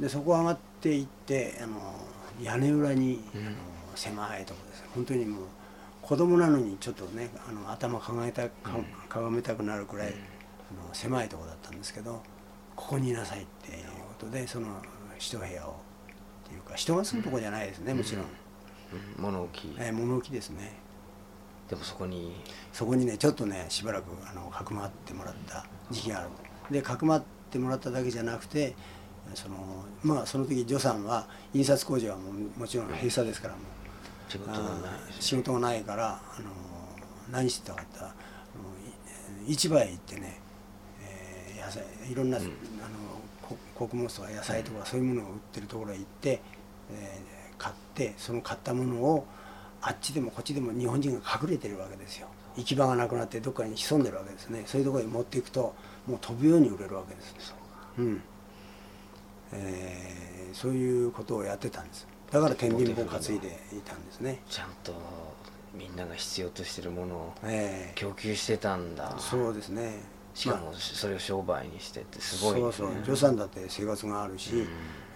[0.00, 1.94] でそこ上がっていってあの
[2.42, 3.40] 屋根裏に、うん。
[3.46, 3.56] あの
[3.94, 4.84] 狭いところです。
[4.94, 5.44] 本当にもう
[6.02, 8.50] 子供なのにちょっとねあの頭かがえたか
[9.08, 12.22] かがめたくなるくらい、あの狭いところだったんですけど
[12.76, 13.86] ここにいなさいっていう
[14.18, 14.68] ことでその
[15.18, 18.30] 一部屋をっていうか人が住むとこじゃないですね、もちろん、うん
[19.18, 19.74] 物置。
[19.78, 20.72] えー物置ですね。
[21.68, 22.34] でもそこに。
[22.72, 26.28] そこにねちょっとねしばらくあのかくまってもらった時期がある。
[26.70, 28.74] でかくまってもらっただけじゃなくて
[29.34, 33.62] そのまあその時助産は印刷工場はもうもちろん閉鎖ですからもう。
[34.28, 34.70] 仕事がない。
[35.20, 36.50] 仕事がないからあの
[37.30, 38.10] 何してたかってあの
[39.48, 40.40] い市場へ行ってね、
[41.00, 42.44] えー野菜いろんな、うん。
[42.44, 42.50] あの
[43.42, 46.40] こ穀物とか野菜とかそういうものを売ってるところへ行って、
[46.90, 49.26] えー買ってその買ったものを
[49.82, 52.28] あっちでもこっちでも日本人が隠れてるわけですよ。
[52.56, 54.62] 行き場がなくなってどっかに潜んでるわけですね。
[54.66, 55.74] そういうところに持っていくと
[56.06, 57.54] もう飛ぶように売れるわけです
[57.98, 58.22] うん。
[59.52, 62.06] えーそういうことをやってたんです。
[62.30, 64.40] だから天秤棒を担いでいたんですね。
[64.48, 64.94] ちゃんと
[65.74, 67.92] みんなが必要としてるものをええ。
[67.94, 69.14] 供給してたんだ。
[69.18, 70.00] そうですね。
[70.34, 72.90] しかまもそれを商売にしてってあすごいそうそう。
[73.04, 74.66] 助産だって生活があるし、うん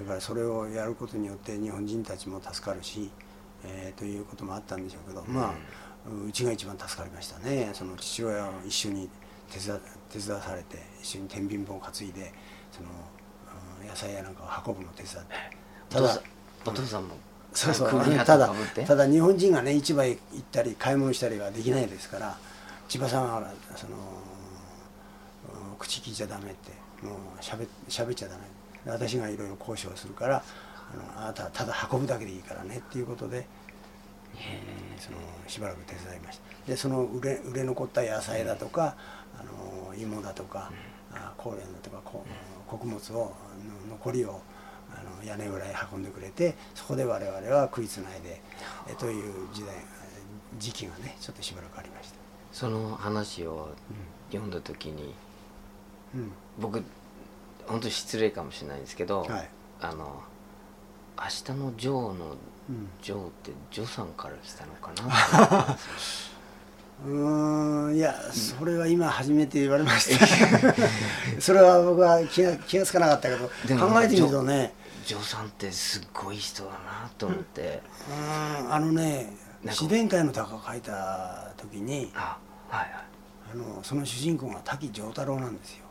[0.00, 3.10] だからそれをやることによって日本人たちも助かるし、
[3.64, 5.54] えーということもあったんでしょうけど、まあ
[6.26, 7.70] うちが一番助かりましたね。
[7.74, 9.08] その父親を一緒に
[9.50, 9.78] 手伝
[10.08, 12.32] 手伝わされて一緒に天秤棒を担いで
[12.72, 12.88] その、
[13.82, 15.34] うん野菜やなんかを運ぶのを手伝って。
[15.92, 16.22] お父さん
[16.66, 17.14] お父さんも
[17.52, 17.90] そうそう。
[18.24, 18.50] ただ
[18.86, 20.18] ただ日本人がね市場へ行っ
[20.52, 22.38] たり買い物したりはできないですから
[22.88, 23.96] 千葉さんはその
[25.72, 26.72] うん口聞いちゃダメって
[27.04, 28.42] もうしゃべしゃべっちゃダメ
[28.86, 30.42] 私がいろいろ交渉するから
[30.92, 33.44] あのあなたはただ運ぶだけでいいからねっていうことで、うん
[34.98, 36.70] そのしばらく手伝いました。
[36.70, 38.96] でその売れ売れ残った野菜だとか、
[39.38, 40.70] あの芋だとか、
[41.12, 42.24] あ高連だとかこ
[42.68, 43.32] 穀物を
[43.88, 44.40] 残りを
[44.94, 48.40] あの屋根裏へ運んでくれてそこで我々は食いつないで
[48.88, 49.74] えという時代
[50.58, 52.16] 時期がねちょっとしばらくありました。
[52.52, 53.70] その話を
[54.30, 55.14] 読んだ時に
[56.14, 56.32] うん。
[56.58, 56.84] 僕
[57.70, 59.48] 本当に失礼かもしれないんですけど、はい。
[59.80, 60.22] あの
[61.18, 62.36] 明日のジョーの
[62.68, 62.88] うん。
[63.02, 65.76] ジョーってジョさんから来たのかな？
[67.06, 70.26] うーんいやそれは今初めて言われました。
[71.40, 73.48] それは僕は気が気がつかなかったけど
[73.78, 74.74] 考えてみるとね
[75.06, 79.32] ジョーさんってすっごい人だなと思って、うーんあのね
[79.64, 82.36] 自然界の鷹を書いた時にあ
[82.68, 82.90] はいはい。
[83.52, 85.84] あのその主人公が滝丈太郎なんですよ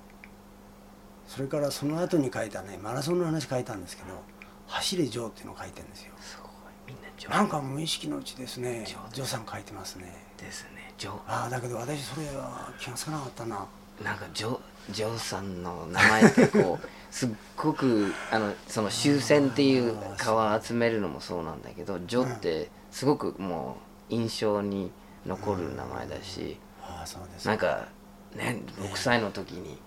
[1.30, 4.10] それからその後に書いたねマラソンの話書いたんですけど
[4.66, 6.14] 「走れジョー」っていうのを書いてるんですよ。
[6.20, 6.52] すごい。
[6.88, 10.12] みんなジョーなんか無意識のうちですねジョーさん書いてますね。
[10.38, 13.68] ですねジョああだけど私それは気がつかなかったな。
[14.02, 14.60] ーなんかジョ
[14.90, 23.78] ジョーさんの名前ってこう すっごくあのその終戦っていう皮集めるのもそうなんだけどジョーってすごくも
[24.10, 24.92] う印象に
[25.28, 27.88] 残る名前だしああそうですなんか
[28.34, 29.80] ね6歳の時にはい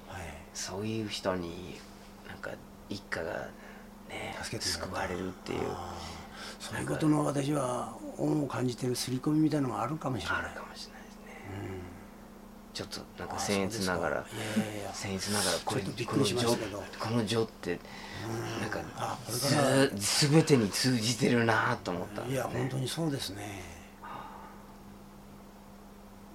[0.55, 1.79] そういう人に
[2.29, 2.51] なんか
[2.89, 3.49] 一家が
[4.09, 5.61] ね救われるっていう。
[6.59, 11.23] そういうことの私は恩を感じてる刷り込みみたいなのがあるかもしれないあるかもしれないですね。
[12.75, 14.27] ちょっとなんか僭越ながら
[14.93, 17.79] 僭越ながらこれこの序この序って
[18.61, 18.81] なんか
[19.29, 22.61] ず全てに通じてるなと思ったんいやですね。
[22.61, 23.63] 本当にそうですね。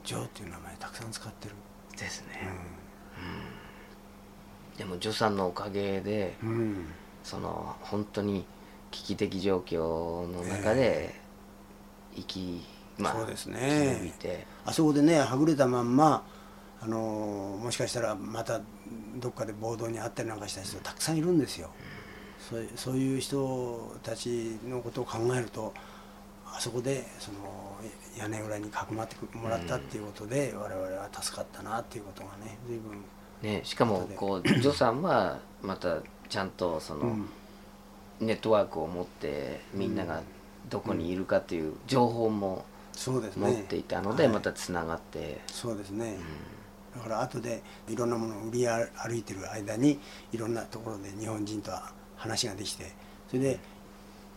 [0.03, 1.55] ジョーっていう名前たくさん使ってる。
[1.97, 2.47] ですね、
[4.77, 6.85] でもジョさんのおかげでうん。
[7.23, 8.45] その本当に
[8.91, 11.13] 危機的状況の中で
[12.15, 12.63] 生き、
[12.97, 13.99] まあそうですね。
[14.01, 14.47] 生きて。
[14.65, 16.25] あそこでねはぐれたまんま
[16.79, 18.61] あのーもしかしたらまた
[19.17, 21.71] どっかで暴動にあったりなんかした人たくさんいるんですよ、
[22.49, 25.73] そういうそういう人たちのことを考えると
[26.45, 27.77] あそこでその
[28.17, 33.03] 屋根裏にかくまってもらったっていうことで、我々は助かったなっていうことがね随分、
[33.41, 35.97] ね、しかもこうジョさんはまた
[36.29, 37.29] ちゃんとその、うん。
[38.19, 40.23] ネットワークを持ってみんなが
[40.71, 43.47] どこにいるかという情報もそうですね。
[43.47, 44.33] 持っていたのではい。
[44.33, 46.17] またつながって、そうですね、
[46.95, 49.99] だから後でいろんなものを売り歩いてる間に
[50.31, 52.91] いろんなところで日本人とは話ができて
[53.27, 53.59] それで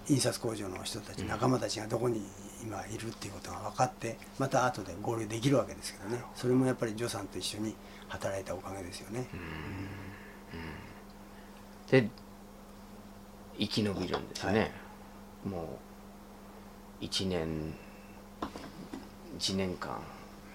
[0.08, 2.20] 印刷工場の人たち、仲間たちがどこに
[2.62, 6.22] 今いるっていうことが分かってまた後で合流できるわけですけどね。
[6.34, 7.74] それもやっぱりジョさんと一緒に
[8.08, 9.26] 働いたおかげですよね、
[11.90, 12.08] で
[13.58, 14.72] 生き延びるんですよね、
[15.44, 15.78] も
[17.00, 17.74] う1年
[19.38, 20.00] 1年間。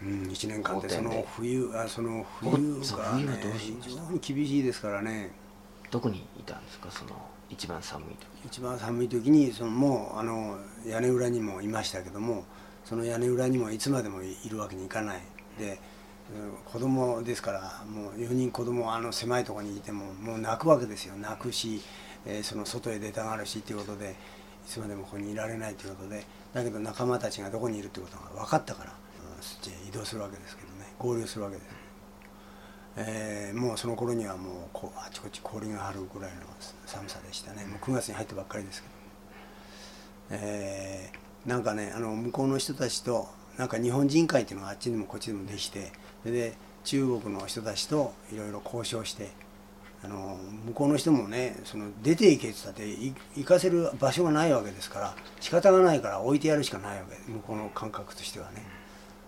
[0.03, 0.89] うん、1年間で。
[0.89, 5.32] その冬あその冬が、ね非常に厳しいですからね。
[5.89, 6.91] どこにいたんですか？
[6.91, 7.12] その
[7.50, 8.28] 一番寒い時。
[8.46, 12.46] 一番寒い時にそのもうあの屋根裏にもいましたけども
[12.84, 15.22] その屋根裏にもいつまでもいるわけにいかない。
[15.60, 15.80] で
[16.34, 21.16] うん子供ですからもう4人子供あの狭いとこにいてももう泣くわけですよ。
[21.18, 21.82] 泣くし、
[22.26, 24.16] えーその外へ出たがるしっていうことで
[24.66, 26.26] いつまでもここにいられないということで。
[26.54, 30.93] だけど仲間たちがどこにいるってことが分かったから、うん、そっちへ移動するわけですけどね。
[30.98, 31.85] 合流するわけです。
[32.98, 36.41] えーもうその頃にはもうこうあちこち氷が張るぐらいの
[36.86, 37.66] 寒さでしたね。
[37.66, 38.93] もう9月に入ったばっかりですけど、
[40.32, 43.28] えーなんかねあの向こうの人たちと
[43.58, 45.91] なんか日本人会っていうのがあっちにもこっちでもできて
[46.24, 49.30] それで中国の人たちといろいろ交渉して
[50.04, 57.32] あの向こうの人もねその出て行けって言ったってい行かせる場所がないわけですから仕方がないから置いてやるしかないわけ。
[57.32, 58.64] 向こうの感覚としてはね。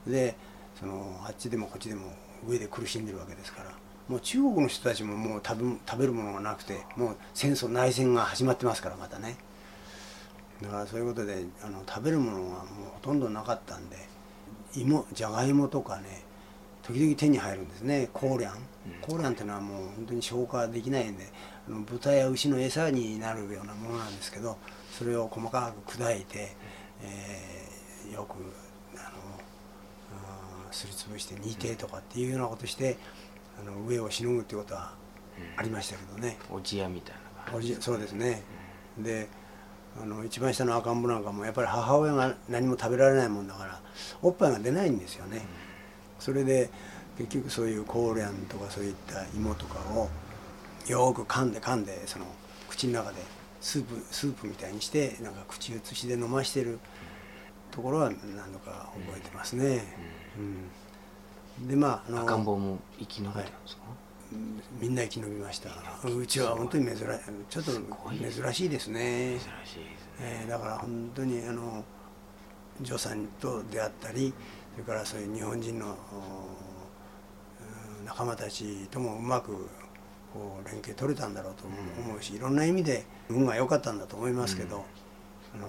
[0.07, 0.35] で
[0.79, 2.11] そのあっちでもこっちでも
[2.45, 3.71] 上で苦しんでるわけですから。
[4.07, 9.35] もう中国の人たちももう食べ食べるものがなくてもう戦争内戦が始まってますからまたね。
[10.61, 12.55] だからそういうことであの食べるものがもう
[12.95, 13.97] ほとんどなかったんで
[14.75, 16.23] 芋じゃがいもとかね
[16.83, 18.09] 時々手に入るんですね。
[18.13, 18.61] コーリャン。
[19.01, 21.27] コーリャンっていうのはもう本当に消化できないんで
[21.67, 24.57] あの豚や牛の餌になるようなものなんですけど
[24.89, 26.55] それを細かく砕いて、
[27.03, 27.67] えー
[28.13, 28.35] よく
[30.77, 32.97] すりつぶして煮てとかっていうようなことして
[33.59, 34.93] あの上をしのぐっていうことは
[35.55, 36.37] ありましたけどね。
[36.51, 38.43] おじやみたいな感おじそうですね、
[38.99, 39.27] で
[39.99, 43.79] あの一番下の赤ん坊なんかもやっぱり母親が何も食べられないもんだから
[44.21, 45.41] おっぱいが出ないんですよね、
[46.19, 46.69] それで
[47.17, 50.09] 結局そういうコーリャンとかそういった芋とかを
[50.87, 52.25] よく噛んで噛んでその
[52.69, 53.17] 口の中で
[53.61, 56.77] スープスープみたいにしてなんか口移しで飲ましてる
[57.71, 59.65] ところは何度か覚えてますね、
[60.21, 60.26] うん
[61.67, 63.83] でまああの赤ん坊も生き延びたんですか、
[64.79, 65.69] みんな生き延びました。
[66.07, 67.05] うちは本当に珍しい。
[67.49, 69.31] ちょっと珍しいですね。
[69.31, 69.83] 珍しいですね。
[70.19, 71.83] えーだから本当にあの
[72.81, 74.33] ジョさんと出会ったり
[74.73, 75.97] それからそういう日本人の
[78.05, 79.67] 仲間たちともうまく
[80.33, 84.85] こう連携取れたんだろうと思うしいろんな意味で運が良かったんだと思いますけど、
[85.55, 85.67] あの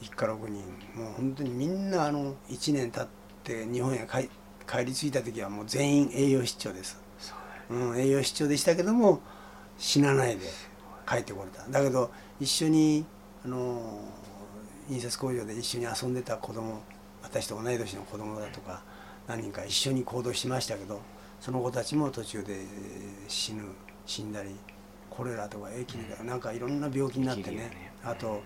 [0.00, 0.62] 一家6人。
[0.94, 3.06] もう本当にみんなあの1年経っ
[3.44, 4.28] て日本へ帰
[4.66, 7.00] 帰り着いた時はもう全員栄養失調です。
[7.68, 9.20] うん、栄養失調でしたけども
[9.78, 10.46] 死なないで
[11.08, 11.68] 帰ってこれた。
[11.68, 13.04] だけど一緒に
[13.44, 14.00] あの
[14.88, 16.82] 印刷工場で一緒に遊んでた子供
[17.22, 18.82] 私と同い年の子供だとか
[19.26, 21.00] 何人か一緒に行動しましたけど
[21.40, 22.64] その子たちも途中で
[23.28, 23.64] 死ぬ
[24.06, 24.56] 死んだり
[25.08, 27.56] コレラとか疫だかなんかいろんな病気になってね。
[27.56, 27.92] ね。
[28.04, 28.42] あと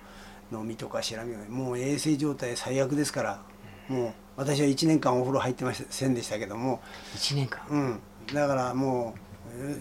[0.52, 3.42] 飲みとかシラミがもう衛生状態最悪ですから
[3.88, 6.80] もう私は1年間お風呂入ってませんでしたけども。
[7.16, 7.60] 1年間？
[7.70, 8.00] うん、
[8.32, 9.14] だからも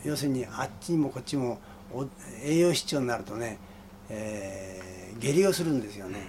[0.03, 1.59] う要要するにあっちにもこっちも
[1.91, 2.05] お
[2.43, 3.57] 栄養失調になるとね、
[4.09, 4.83] えー
[5.19, 6.19] 下痢をするんですよね。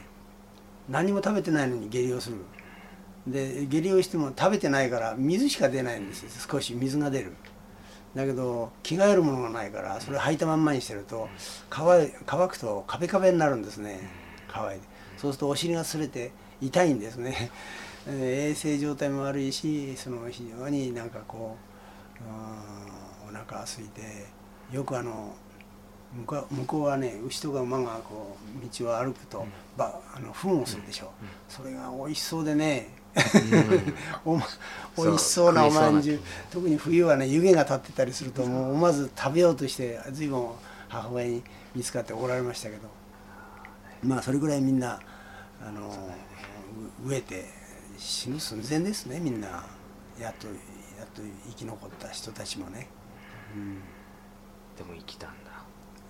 [0.89, 2.37] 何も食べてないのに下痢をする。
[3.27, 6.29] で下痢をしても食べてないから水しか出ないんですよ。
[6.51, 7.33] 少し水が出る。
[8.15, 11.29] だけど着替えるものがないからそれ履いたまんまにしてると
[11.69, 14.09] 乾い乾くとカペカペになるんですね
[14.55, 14.87] 乾いて
[15.17, 16.31] そうするとお尻が擦れて
[16.61, 17.51] 痛いんですね。
[18.07, 18.11] え
[18.49, 21.57] ー衛生状態も悪いしその非常になんかこ
[22.21, 24.27] ううんお腹空いて
[24.71, 25.35] よくあの
[26.15, 29.45] 向こうはね牛とか馬がこう道を歩くと、
[29.77, 31.11] ばあの糞をするでしょ、
[31.49, 32.89] それが美味しそうでね、
[34.25, 34.47] おま
[34.97, 36.21] 美味しそうなおまんじゅう。
[36.53, 40.47] 特に冬はね湯気が立ってたりするともう思わず食べようとして随分
[40.89, 41.43] 母親に
[41.75, 42.83] 見つかって怒られましたけど
[44.05, 45.01] まあそれぐらいみんな
[45.61, 45.89] あの
[47.05, 47.47] う飢えて
[47.97, 49.21] 死ぬ寸前ですね。
[49.21, 49.65] みんな
[50.21, 52.89] やっとやっと生き残った人たちもね、
[53.57, 53.75] うん、
[54.77, 55.51] でも生きたんだ。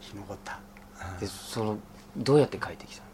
[0.00, 0.60] 生き残った。
[1.20, 1.78] でその
[2.16, 3.08] どうやって帰ってきたの？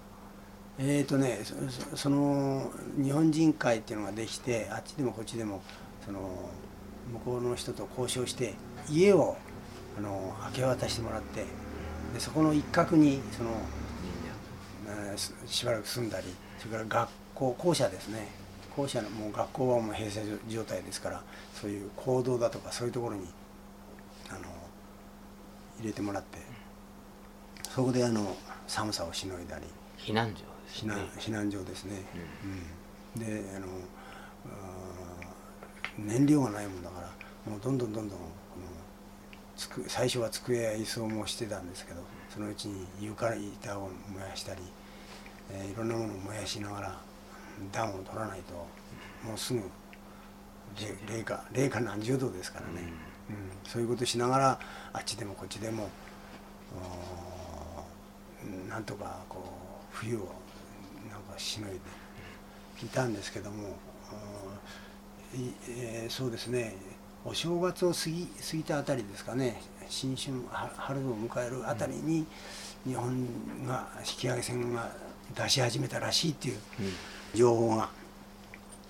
[0.78, 1.54] えーとね、そ
[1.90, 5.62] そその日本人会っていうのができてあっちでもこっちでも
[6.04, 6.50] その
[7.12, 8.54] 向こうの人と交渉して
[8.88, 9.36] 家を
[9.98, 11.44] あの明け渡してもらって
[12.14, 13.50] でそこの一角にその、
[15.46, 16.26] しばらく住んだり
[16.58, 18.28] それから学校校舎ですね。
[18.74, 21.22] 校舎のもう学校はもう閉鎖状態ですから
[21.54, 23.26] そういう行動だとかそういうところに
[24.30, 24.40] あの
[25.80, 26.38] 入れてもらって
[27.68, 28.36] そこであの
[28.68, 29.64] 寒さをしのいだり。
[29.98, 32.02] 避難所です避難ね避難所ですね、
[33.16, 33.20] うん。
[33.20, 33.66] であの
[34.46, 37.06] あー燃料がないもんだから
[37.50, 38.30] もうどんどんどんどんこの
[39.56, 42.00] つく最初は机や椅子をもしてたんですけど
[42.32, 44.62] そのうちに床板を燃やしたり、
[45.52, 47.00] えーいろんなものを燃やしながら
[47.72, 48.54] 暖を取らないと
[49.26, 49.60] もうすぐ
[50.80, 52.92] れ零下零下何十度ですからね、
[53.28, 53.70] うん。
[53.70, 54.60] そういうことしながら
[54.92, 55.88] あっちでもこっちでも
[58.68, 60.32] なんとかこう冬を
[61.10, 61.78] なんかしのいで
[62.84, 63.76] いたんですけども、
[65.68, 66.74] えーそうですね。
[67.22, 69.60] お正月を過ぎ過ぎたあたりですかね。
[69.88, 72.24] 新春は春を迎えるあたりに
[72.86, 73.26] 日本
[73.66, 74.90] が引き上げ船が
[75.34, 76.58] 出し始めたらしいっていう
[77.34, 77.90] 情報が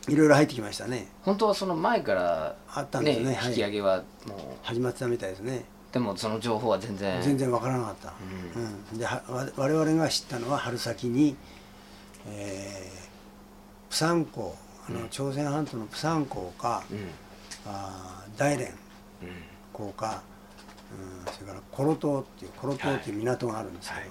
[0.09, 1.09] いろいろ入ってきましたね。
[1.22, 3.34] 本当はその前からあったんですね。
[3.34, 3.49] はい。
[3.51, 4.38] 引き上げはもう。
[4.62, 5.64] 始まってたみたいですね。
[5.93, 7.20] でもその情報は全然。
[7.22, 8.14] 全然わからなかった、
[8.93, 8.99] うん。
[8.99, 9.07] で
[9.57, 11.36] 我々が知ったのは春先に、
[12.28, 14.57] えー、プサン港
[14.88, 17.09] あの朝鮮半島のプサン港か、うん。
[17.66, 18.74] あー大連うん。
[19.72, 20.22] 港か、
[21.26, 24.11] うん、それからコロ島っていうコロ島っていう港があるんですけど、はい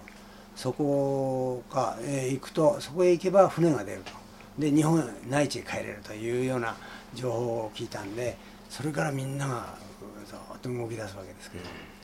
[0.59, 4.11] そこか、えー行くとそこへ行けば船が出ると。
[4.59, 6.75] で日本内地へ帰れるというような
[7.13, 8.37] 情報を聞いたんで
[8.69, 9.73] それからみんなが
[10.19, 11.63] うんざーっと動き出すわけですけど、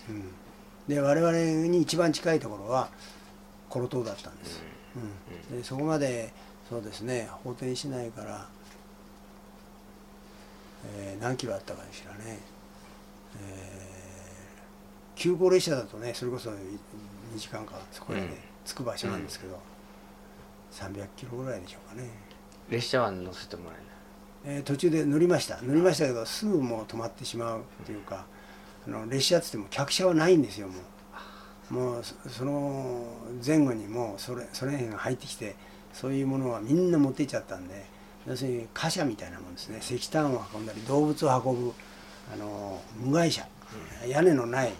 [0.09, 0.31] うん。
[0.87, 2.87] で我々に一番近いところは
[3.67, 4.61] コロ島だったんです、
[5.51, 5.57] うん。
[5.57, 6.31] でそこまで
[6.69, 8.47] そうですね法天市内から、
[10.95, 12.39] えー何キロあったかしらね、
[13.41, 13.95] えー
[15.17, 16.51] 急行列車だとねそれこそ
[17.35, 18.35] 2時間かそこへね、うん。
[18.65, 19.59] 着く場所なんですけど、
[20.71, 22.09] 300キロぐらいでしょうかね、
[22.69, 24.57] 列車は乗せてもらえない。
[24.57, 25.59] えー途中で乗りました。
[25.61, 28.25] 乗りましたけどすぐもう止まってしまうっていうか
[28.87, 31.73] あの列車っつっても客車はないんですよもう。
[31.73, 33.05] もうそその
[33.43, 35.55] 前後にもうそれそれ辺が入ってきて
[35.93, 37.85] そういうものはみんな持っていっちゃったんで
[38.27, 39.79] 要するに貨車みたいなもんですね。
[39.79, 41.73] 石炭を運んだり動物を運ぶ
[42.31, 43.47] あの無害車
[44.07, 44.73] 屋根のない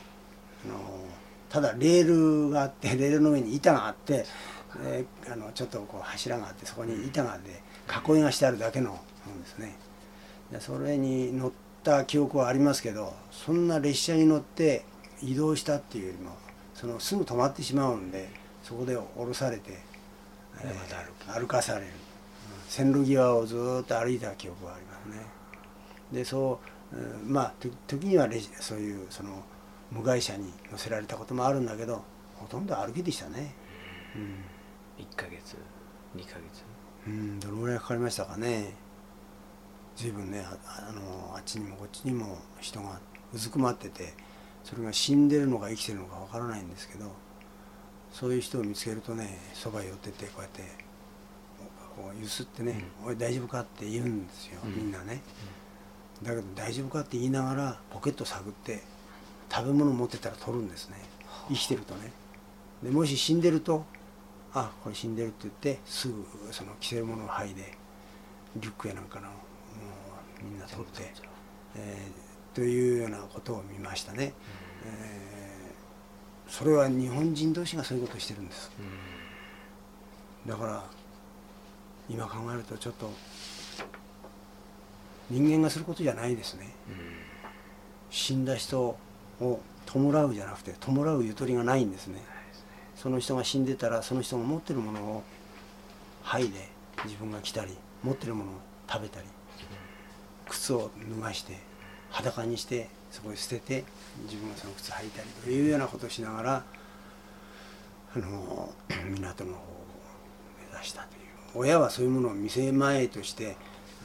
[0.65, 0.79] あの
[1.55, 4.25] ただレールがあってレールの上に板があって
[4.83, 7.61] であのちょっとこう柱があってそこに板があって
[8.13, 8.97] 囲いがしてあるだけのも
[9.33, 9.77] のですね。
[10.51, 11.51] でそれに乗っ
[11.81, 14.83] た記憶はありますけどそんな列車に乗って
[15.23, 16.31] 移動したっていうよりも
[16.73, 18.27] そのすぐ止まってしまうんで
[18.61, 19.79] そこで降ろされて、
[20.61, 21.39] えー。
[21.39, 21.91] 歩かされる、うん
[22.67, 25.25] 線路際をずーっと歩いた記憶がありますね。
[26.11, 26.59] でそ
[26.91, 29.41] う、うんまあと時にはレジそういうその
[29.95, 32.03] 無害車に乗せられたこともあるんだけど
[32.35, 33.55] ほとんど歩きでしたね。
[34.97, 35.55] 1ヶ月
[36.15, 36.63] 2ヶ月？
[37.07, 38.73] うん、うん、どのぐらいかかりましたかね。
[39.95, 40.57] 随分ねあ
[40.89, 42.99] あのあっちにもこっちにも人が
[43.33, 44.13] うずくまってて
[44.65, 47.11] それが死んでるのか生きてるのかわからないんですけど
[48.11, 50.63] そういう人を見つけるとねそばへ寄ってってこうやって
[51.95, 55.21] こうゆすってね「おい大丈夫か?」って言うんですよ、みんなね、
[56.21, 57.01] だけど大丈夫か？
[57.01, 58.83] って言いながらポケット探って
[59.55, 60.97] 食べ物持ってたら取るんですね。
[61.47, 62.11] 生きてるとね。
[62.83, 63.85] でもし死んでると
[64.53, 67.77] 「あこれ死んでる」って言ってすぐその着せるものを剥いで
[68.57, 69.33] リュックやなんかのも
[70.41, 71.13] うみんな取って、
[71.75, 74.33] えーというようなことを見ましたね、
[74.85, 78.71] えーそれは日本人同士がそういうことをしてるんです。
[80.45, 80.83] だから
[82.07, 83.11] 今考えるとちょっと
[85.29, 86.69] 人間がすることじゃないですね、
[88.11, 88.95] 死んだ人
[89.41, 92.21] を弔うじゃなくて弔うゆとりがないんですね。
[92.95, 95.23] その人が死んでたらその人が持ってるものを
[96.23, 96.69] 剥いで
[97.03, 98.53] 自分が来たり持ってるものを
[98.89, 99.27] 食べたり
[100.49, 101.57] 靴を脱がして
[102.09, 103.83] 裸にしてそこに捨てて
[104.23, 106.63] 自分がその靴履いたりというようなことをしながら
[108.15, 108.73] あの
[109.09, 109.86] 港の方を
[110.71, 111.25] 目指したという。
[111.55, 113.55] 親はそういうものを見せ前として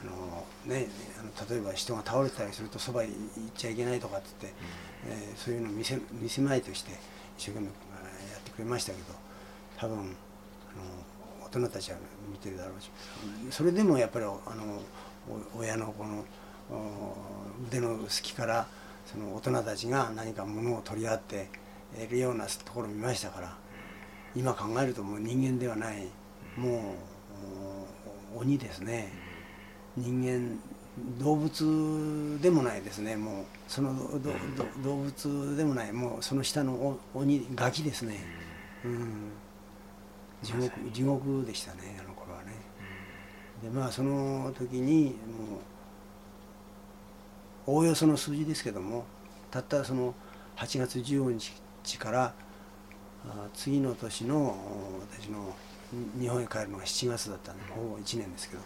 [0.03, 0.87] あの、ね、
[1.19, 3.15] あの例えば人が倒れたりするとそばに行っ
[3.55, 4.59] ちゃいけないとかって言って、
[5.07, 6.91] えーそういうのを見せ見せ前として
[7.37, 7.71] 一生懸命や
[8.37, 9.05] ってくれましたけど
[9.77, 10.05] 多分あの
[11.45, 11.97] 大人たちは
[12.31, 12.89] 見てるだろうし
[13.49, 14.37] それでもやっぱりあの
[15.57, 16.23] 親のこの
[17.67, 18.67] 腕の隙から
[19.05, 21.49] その大人たちが何か物を取り合って
[22.01, 23.55] いるようなところを見ましたから
[24.35, 26.07] 今考えるともう人間ではない
[26.55, 26.95] も
[28.35, 29.11] う鬼ですね。
[29.97, 30.57] 人間
[31.19, 33.45] 動物でもないですねもう。
[33.71, 33.95] その
[34.83, 38.19] 動物でもないもうその下のお鬼ガキですね。
[38.83, 39.31] うん。
[40.43, 42.51] 地獄地獄でしたねあの頃はね。
[43.63, 45.59] でまあその時にも
[47.65, 49.05] うおおよその数字ですけども
[49.49, 50.13] たったその
[50.57, 51.29] 8月15
[51.83, 52.33] 日から
[53.29, 55.55] あ次の年のお私の
[55.93, 58.61] に日本へ帰るのが7月だったんでほぼ1年ですけど、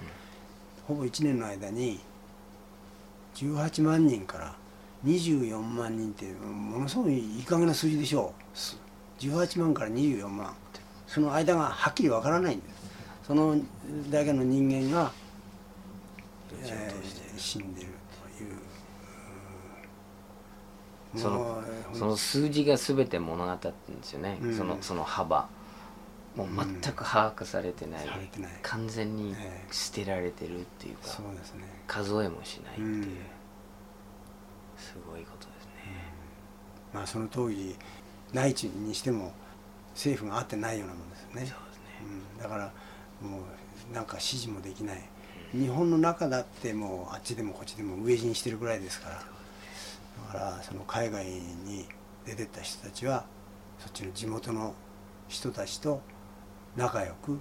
[0.88, 2.00] ほぼ1年の間に
[3.36, 4.56] 18万人から
[5.06, 8.58] 24万人ってものすごいいい加減な数字でしょう。
[8.58, 8.78] す
[9.20, 10.54] 18万から24万
[11.08, 12.76] その間がはっきりわからないんです。
[13.28, 13.56] その
[14.10, 15.12] だけの人間が、
[16.64, 17.88] えー死んでる
[18.38, 18.52] という。
[18.52, 18.56] う
[21.18, 24.58] んそのその数字が全て物語ってるんですよね、うん。
[24.58, 25.48] そのその幅。
[26.36, 28.52] もう全く把握されてない,、されてない。
[28.62, 29.72] 完全にええ。
[29.72, 31.64] 捨てられてるっていうか、そうですね。
[31.88, 33.18] 数えもしないっていう、うん
[34.78, 35.72] すごいことですね、
[36.94, 37.76] まあその当時
[38.34, 39.34] 内地にしても
[39.94, 41.34] 政府があってないようなもんですよね。
[41.34, 41.56] そうですね。
[42.36, 42.72] うん、だから
[43.22, 45.02] もうなんか指示もできない。
[45.54, 49.16] 日本の中だってもうあっちでもこっちでも飢え死にしてるぐらいですから。
[49.16, 49.22] だ
[50.32, 51.88] からその海外に
[52.26, 53.26] 出てった人たちは
[53.80, 54.74] そっちの地元の
[55.28, 56.02] 人たちと
[56.76, 57.40] 仲良く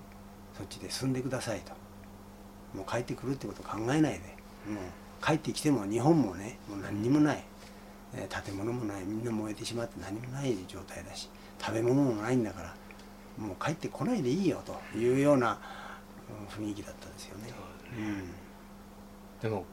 [0.57, 1.73] そっちで住んでくださいと。
[2.77, 4.19] もう帰ってくるってことを考えないで。
[4.69, 4.83] もう
[5.25, 7.45] 帰ってきても日本もねもう何にもない、
[8.15, 9.05] えー建物もない。
[9.05, 12.75] みんな燃えてしまって何もない状態だし食べ物もないんだから
[13.39, 15.59] もう帰ってこないでいいよというような
[16.59, 17.53] うん雰囲気だったんですよね。
[19.41, 19.65] でも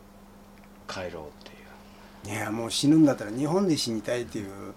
[0.88, 1.10] 帰ろうっ
[1.44, 1.58] ていう。
[2.26, 4.74] うん、いやもう死ぬんだったら日本で死にたいっていう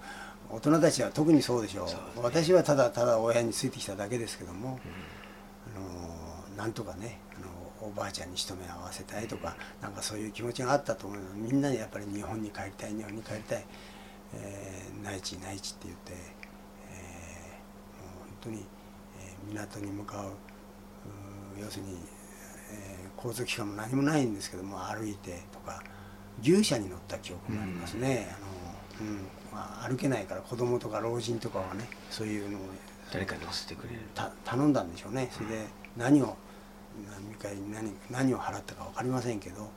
[0.50, 1.84] 大人たちは特にそうでしょ
[2.16, 2.20] う。
[2.22, 4.78] 私はただただ親についてきただけですけども、
[5.76, 7.18] あのなんとかね
[7.86, 11.28] おばあちゃんに一目合わせたいとかなんかそういう気持ちがあったと思うの。
[11.34, 13.64] みんなにやっぱり日本に帰りたい日本に帰りたい、
[14.34, 18.66] えー内地内地って言って、えーもう本当に、
[19.18, 21.98] えー港に向かううー要するに、
[22.72, 25.82] えー交通機関も何もないんですけども歩いてとか
[26.42, 29.16] 牛車に乗った記憶がありますね、あのうん
[29.52, 32.60] まあ、歩けないから子供とか老人とかはねそういうのを
[33.12, 34.00] 誰かに乗せてくれる。
[34.14, 35.28] た頼んだんでしょうね。
[35.30, 35.66] それで
[35.96, 36.36] 何を
[37.02, 39.68] 何回何何を払ったか分かりませんけど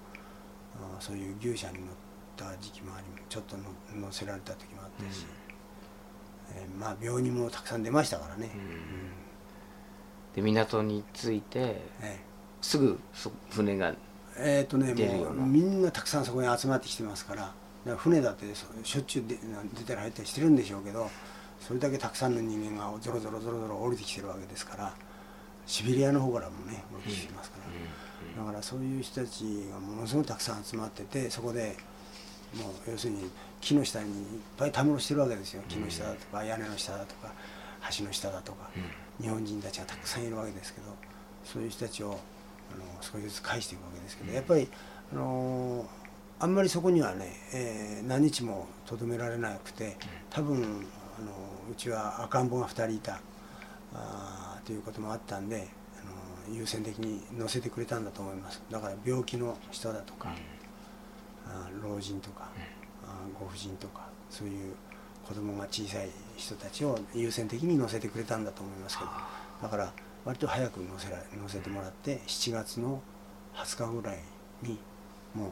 [0.76, 1.86] あそういう牛車に乗っ
[2.36, 3.63] た時期もありちょっとの
[3.95, 5.26] 乗せられた時もあったし、
[6.55, 8.49] えーまあ病人もたくさん出ましたからね、
[10.36, 12.20] で港に着いてえ
[12.61, 13.89] すぐそ船が
[14.38, 17.53] ええーとねもうみんなたくさんそこに集まってきてますから
[17.97, 19.38] 船だってそしょっちゅうで
[19.74, 21.09] 出たり入ったりしてるんでしょうけど
[21.59, 24.93] それだけたくさんの人間がゾロゾロゾロゾロ降りてきてるわけですから
[25.68, 27.57] シベリアの方からもね降りてきてますか
[28.38, 31.76] ら、だからそういう人たちがものすごくたくさん集まっててそこで
[32.55, 33.30] もう要するに
[33.61, 34.15] 木の下にいっ
[34.57, 35.61] ぱいたむろしてるわけですよ。
[35.68, 37.32] 木の下だとか屋根の下だとか
[37.97, 38.70] 橋の下だとか、
[39.22, 40.88] 日本人たちがたくさんいるわけですけど
[41.43, 42.18] そういう人たちを
[42.74, 44.68] あの少しずつ返していくわけですけどやっぱり
[45.11, 45.86] あの
[46.39, 49.97] あんまりそこにはね、えー何日もとどめられなくて
[50.30, 51.32] 多分あの
[51.72, 53.20] うちは赤ん坊が2人いた。
[53.93, 55.68] あーということもあったんで
[56.03, 58.61] あの優先的に乗せてくれたんだと思います。
[58.70, 60.34] だから病気の人だとか、
[61.45, 62.49] あー老人とか、
[63.03, 64.76] あーご婦人とかそういう
[65.26, 69.09] 子供が小さい人たちを優先的に乗せてくれたんだと思いますけど
[69.61, 69.93] だから
[70.24, 73.01] 割と早く乗せら乗せてもらって7月の
[73.55, 74.20] 20日ぐらい
[74.61, 74.80] に
[75.34, 75.51] もう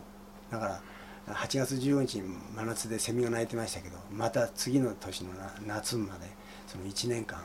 [0.52, 0.82] だか
[1.28, 2.24] ら8月15日に
[2.56, 6.28] 真夏でセミが鳴いてましたけどまた次の年のな夏まで
[6.68, 7.40] その1年間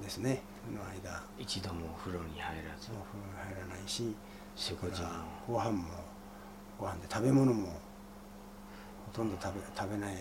[0.00, 0.42] ですね
[0.72, 1.22] の間。
[1.38, 2.90] 一度もお風呂に入らず。
[2.92, 4.14] お風呂に入らないし
[4.54, 5.08] それから食事も
[5.46, 5.84] ご飯も
[6.78, 7.68] ご飯で食べ物も
[9.06, 10.14] ほとんど食べ食べない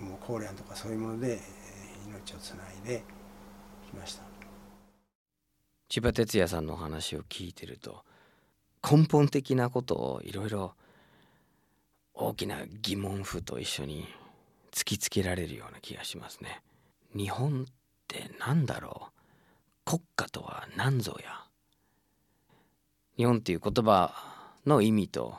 [0.00, 1.74] もうコーレアンとかそういうものでえー
[2.08, 3.02] 命をつないで
[3.90, 4.22] きました。
[5.88, 8.04] 千葉哲也さんのお話を聞いてると
[8.82, 10.74] 根本的なことをいろいろ
[12.14, 14.06] 大きな疑問符と一緒に
[14.72, 16.62] 突きつけられるような気がしますね。
[17.14, 17.66] 日本
[18.46, 19.08] 何だろ
[19.86, 19.90] う？
[19.90, 21.44] 国家とは何ぞや？
[23.16, 24.12] 日本っていう言葉
[24.66, 25.34] の意味と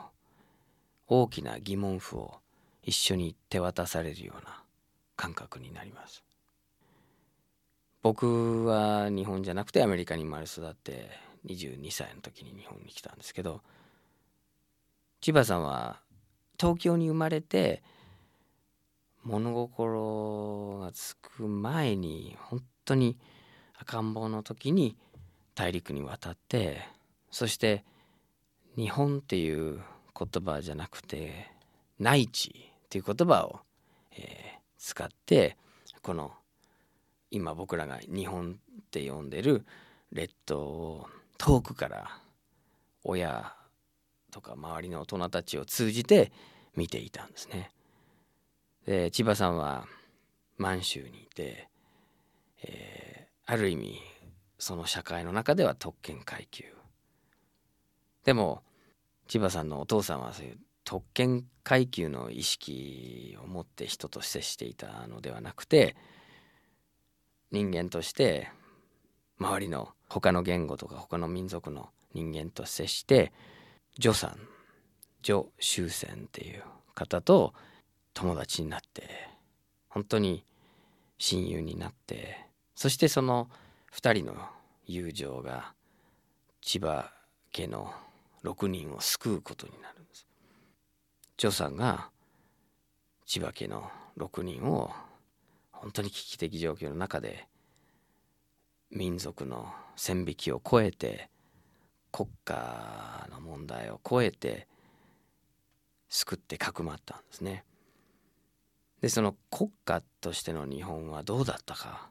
[1.06, 2.38] 大きな疑問符を
[2.82, 4.62] 一緒に手渡されるような
[5.14, 6.24] 感覚になります。
[8.02, 11.10] 僕は日本じゃなくてアメリカに生まれ育って
[11.46, 13.62] 22歳の時に日本に来たんですけど
[15.20, 16.00] 千葉さんは
[16.58, 17.82] 東京に生まれて
[19.24, 23.18] 物心がつく前に本当に
[23.78, 24.96] 赤ん坊の時に
[25.54, 26.80] 大陸に渡って
[27.30, 27.84] そして
[28.76, 29.80] 日本っていう
[30.18, 31.50] 言葉じゃなくて
[31.98, 33.60] 内地っていう言葉を、
[34.12, 35.56] えー、使って
[36.02, 36.32] この
[37.30, 39.66] 今僕らが日本って呼んでる
[40.12, 41.06] 列島を
[41.38, 42.20] 遠くから
[43.04, 43.52] 親
[44.30, 46.32] とか周りの大人たちを通じて
[46.76, 47.70] 見ていたんですね。
[48.86, 49.86] で千葉さんは
[50.58, 51.68] 満州にいて、
[52.62, 54.00] えー、ある意味
[54.58, 56.64] その社会の中では特権階級。
[58.24, 58.62] でも
[59.28, 65.96] 千葉さんのお父さんはそういう特権階級の意識を持って人と接していたのではなくて
[67.50, 68.48] 人間として
[69.38, 73.32] 周りの他の言語とか他の民族の人間と接して
[74.00, 74.38] 助さん
[75.22, 76.62] 助終戦っていう
[76.94, 77.52] 方と
[78.14, 79.28] 友達になって
[79.88, 80.44] 本当に
[81.18, 82.45] 親友になって
[82.76, 83.48] そしてその
[83.92, 84.36] 2人の
[84.86, 85.72] 友情が
[86.60, 87.10] 千葉
[87.50, 87.92] 家の
[88.44, 90.26] 6人を救うことになるんです。
[91.38, 92.10] 張さんが
[93.24, 94.90] 千葉家の6人を
[95.72, 97.48] 本当に危機的状況の中で
[98.90, 101.30] 民族の線引きを超えて
[102.12, 104.68] 国家の問題を超えて
[106.10, 107.64] 救ってかくまったんですね。
[109.00, 112.10] でその国家としての日本はどうだったか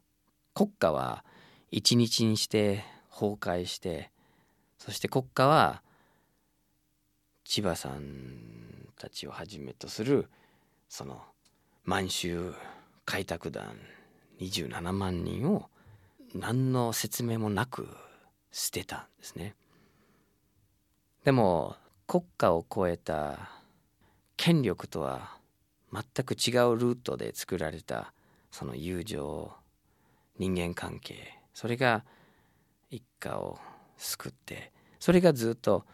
[0.56, 1.26] 国家は
[1.70, 4.10] 一日にして崩壊して
[4.80, 5.82] そして国家は
[7.43, 10.30] 千葉さんたちをはじめとする
[10.88, 11.22] その
[11.84, 12.53] 満州
[13.03, 13.78] 開拓団
[14.39, 15.66] 27万人を
[16.34, 17.89] 何の説明もなく
[18.51, 19.56] 捨てたんですね。
[21.26, 21.76] でも
[22.08, 23.49] 国家を超えた
[24.38, 25.38] 権力とは
[25.91, 28.14] 全く違うルートで作られた
[28.51, 29.51] その友情
[30.38, 31.39] 人間関係。
[31.53, 32.03] それが
[32.89, 33.57] 一家を
[33.97, 35.86] 救ってそれがずっと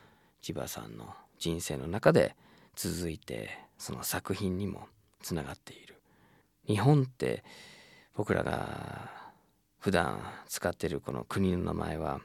[0.41, 2.35] 千葉さんの人生の中で
[2.75, 4.87] 続いてその作品にも
[5.21, 6.01] つながっている。
[6.67, 7.43] 日本って
[8.15, 9.09] 僕らが
[9.79, 12.21] 普段使っているこの国の名前は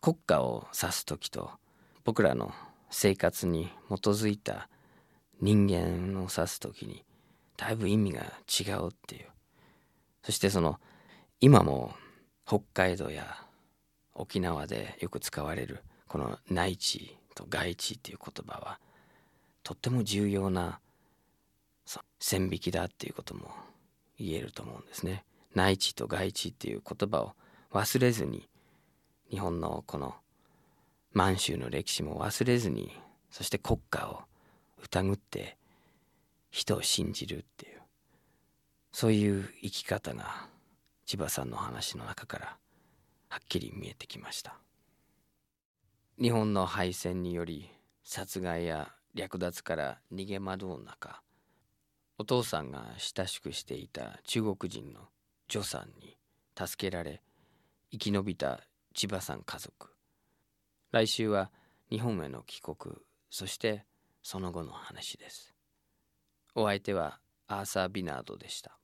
[0.00, 1.50] 国家を指す時と
[2.04, 2.52] 僕らの
[2.90, 4.68] 生活に基づいた
[5.40, 7.04] 人間を指す時に
[7.56, 9.26] だいぶ意味が違うっていう。
[10.22, 10.78] そしてその
[11.44, 11.92] 今も
[12.46, 13.36] 北海道や
[14.14, 18.78] 沖縄でよく使われるこの内地と外地っていう言葉は
[19.64, 20.78] とっても重要な
[22.20, 23.50] 線引きだっていうことも
[24.20, 25.24] 言えると思うんですね。
[25.52, 27.32] 内地と外地っていう言葉を
[27.72, 28.48] 忘れずに
[29.28, 30.14] 日本のこの
[31.12, 32.92] 満州の歴史も忘れずに
[33.32, 34.20] そして国家を
[34.80, 35.56] 疑って
[36.52, 37.80] 人を信じるっていう
[38.92, 40.51] そういう生き方が
[41.12, 42.56] 千葉さんの話の中から
[43.28, 44.56] はっきり見えてきました。
[46.18, 47.68] 日本の敗戦により
[48.02, 51.20] 殺害や略奪から逃げ惑う中
[52.16, 55.00] お父さんが親しくしていた中国人の
[55.50, 56.16] 助さんに
[56.58, 57.22] 助けられ
[57.90, 58.60] 生き延びた
[58.94, 59.90] 千葉さん家族。
[60.92, 61.50] 来週は
[61.90, 62.76] 日本への帰国
[63.28, 63.84] そして
[64.22, 65.54] その後の話です。
[66.54, 68.78] お相手はアーサー・ビナードでした。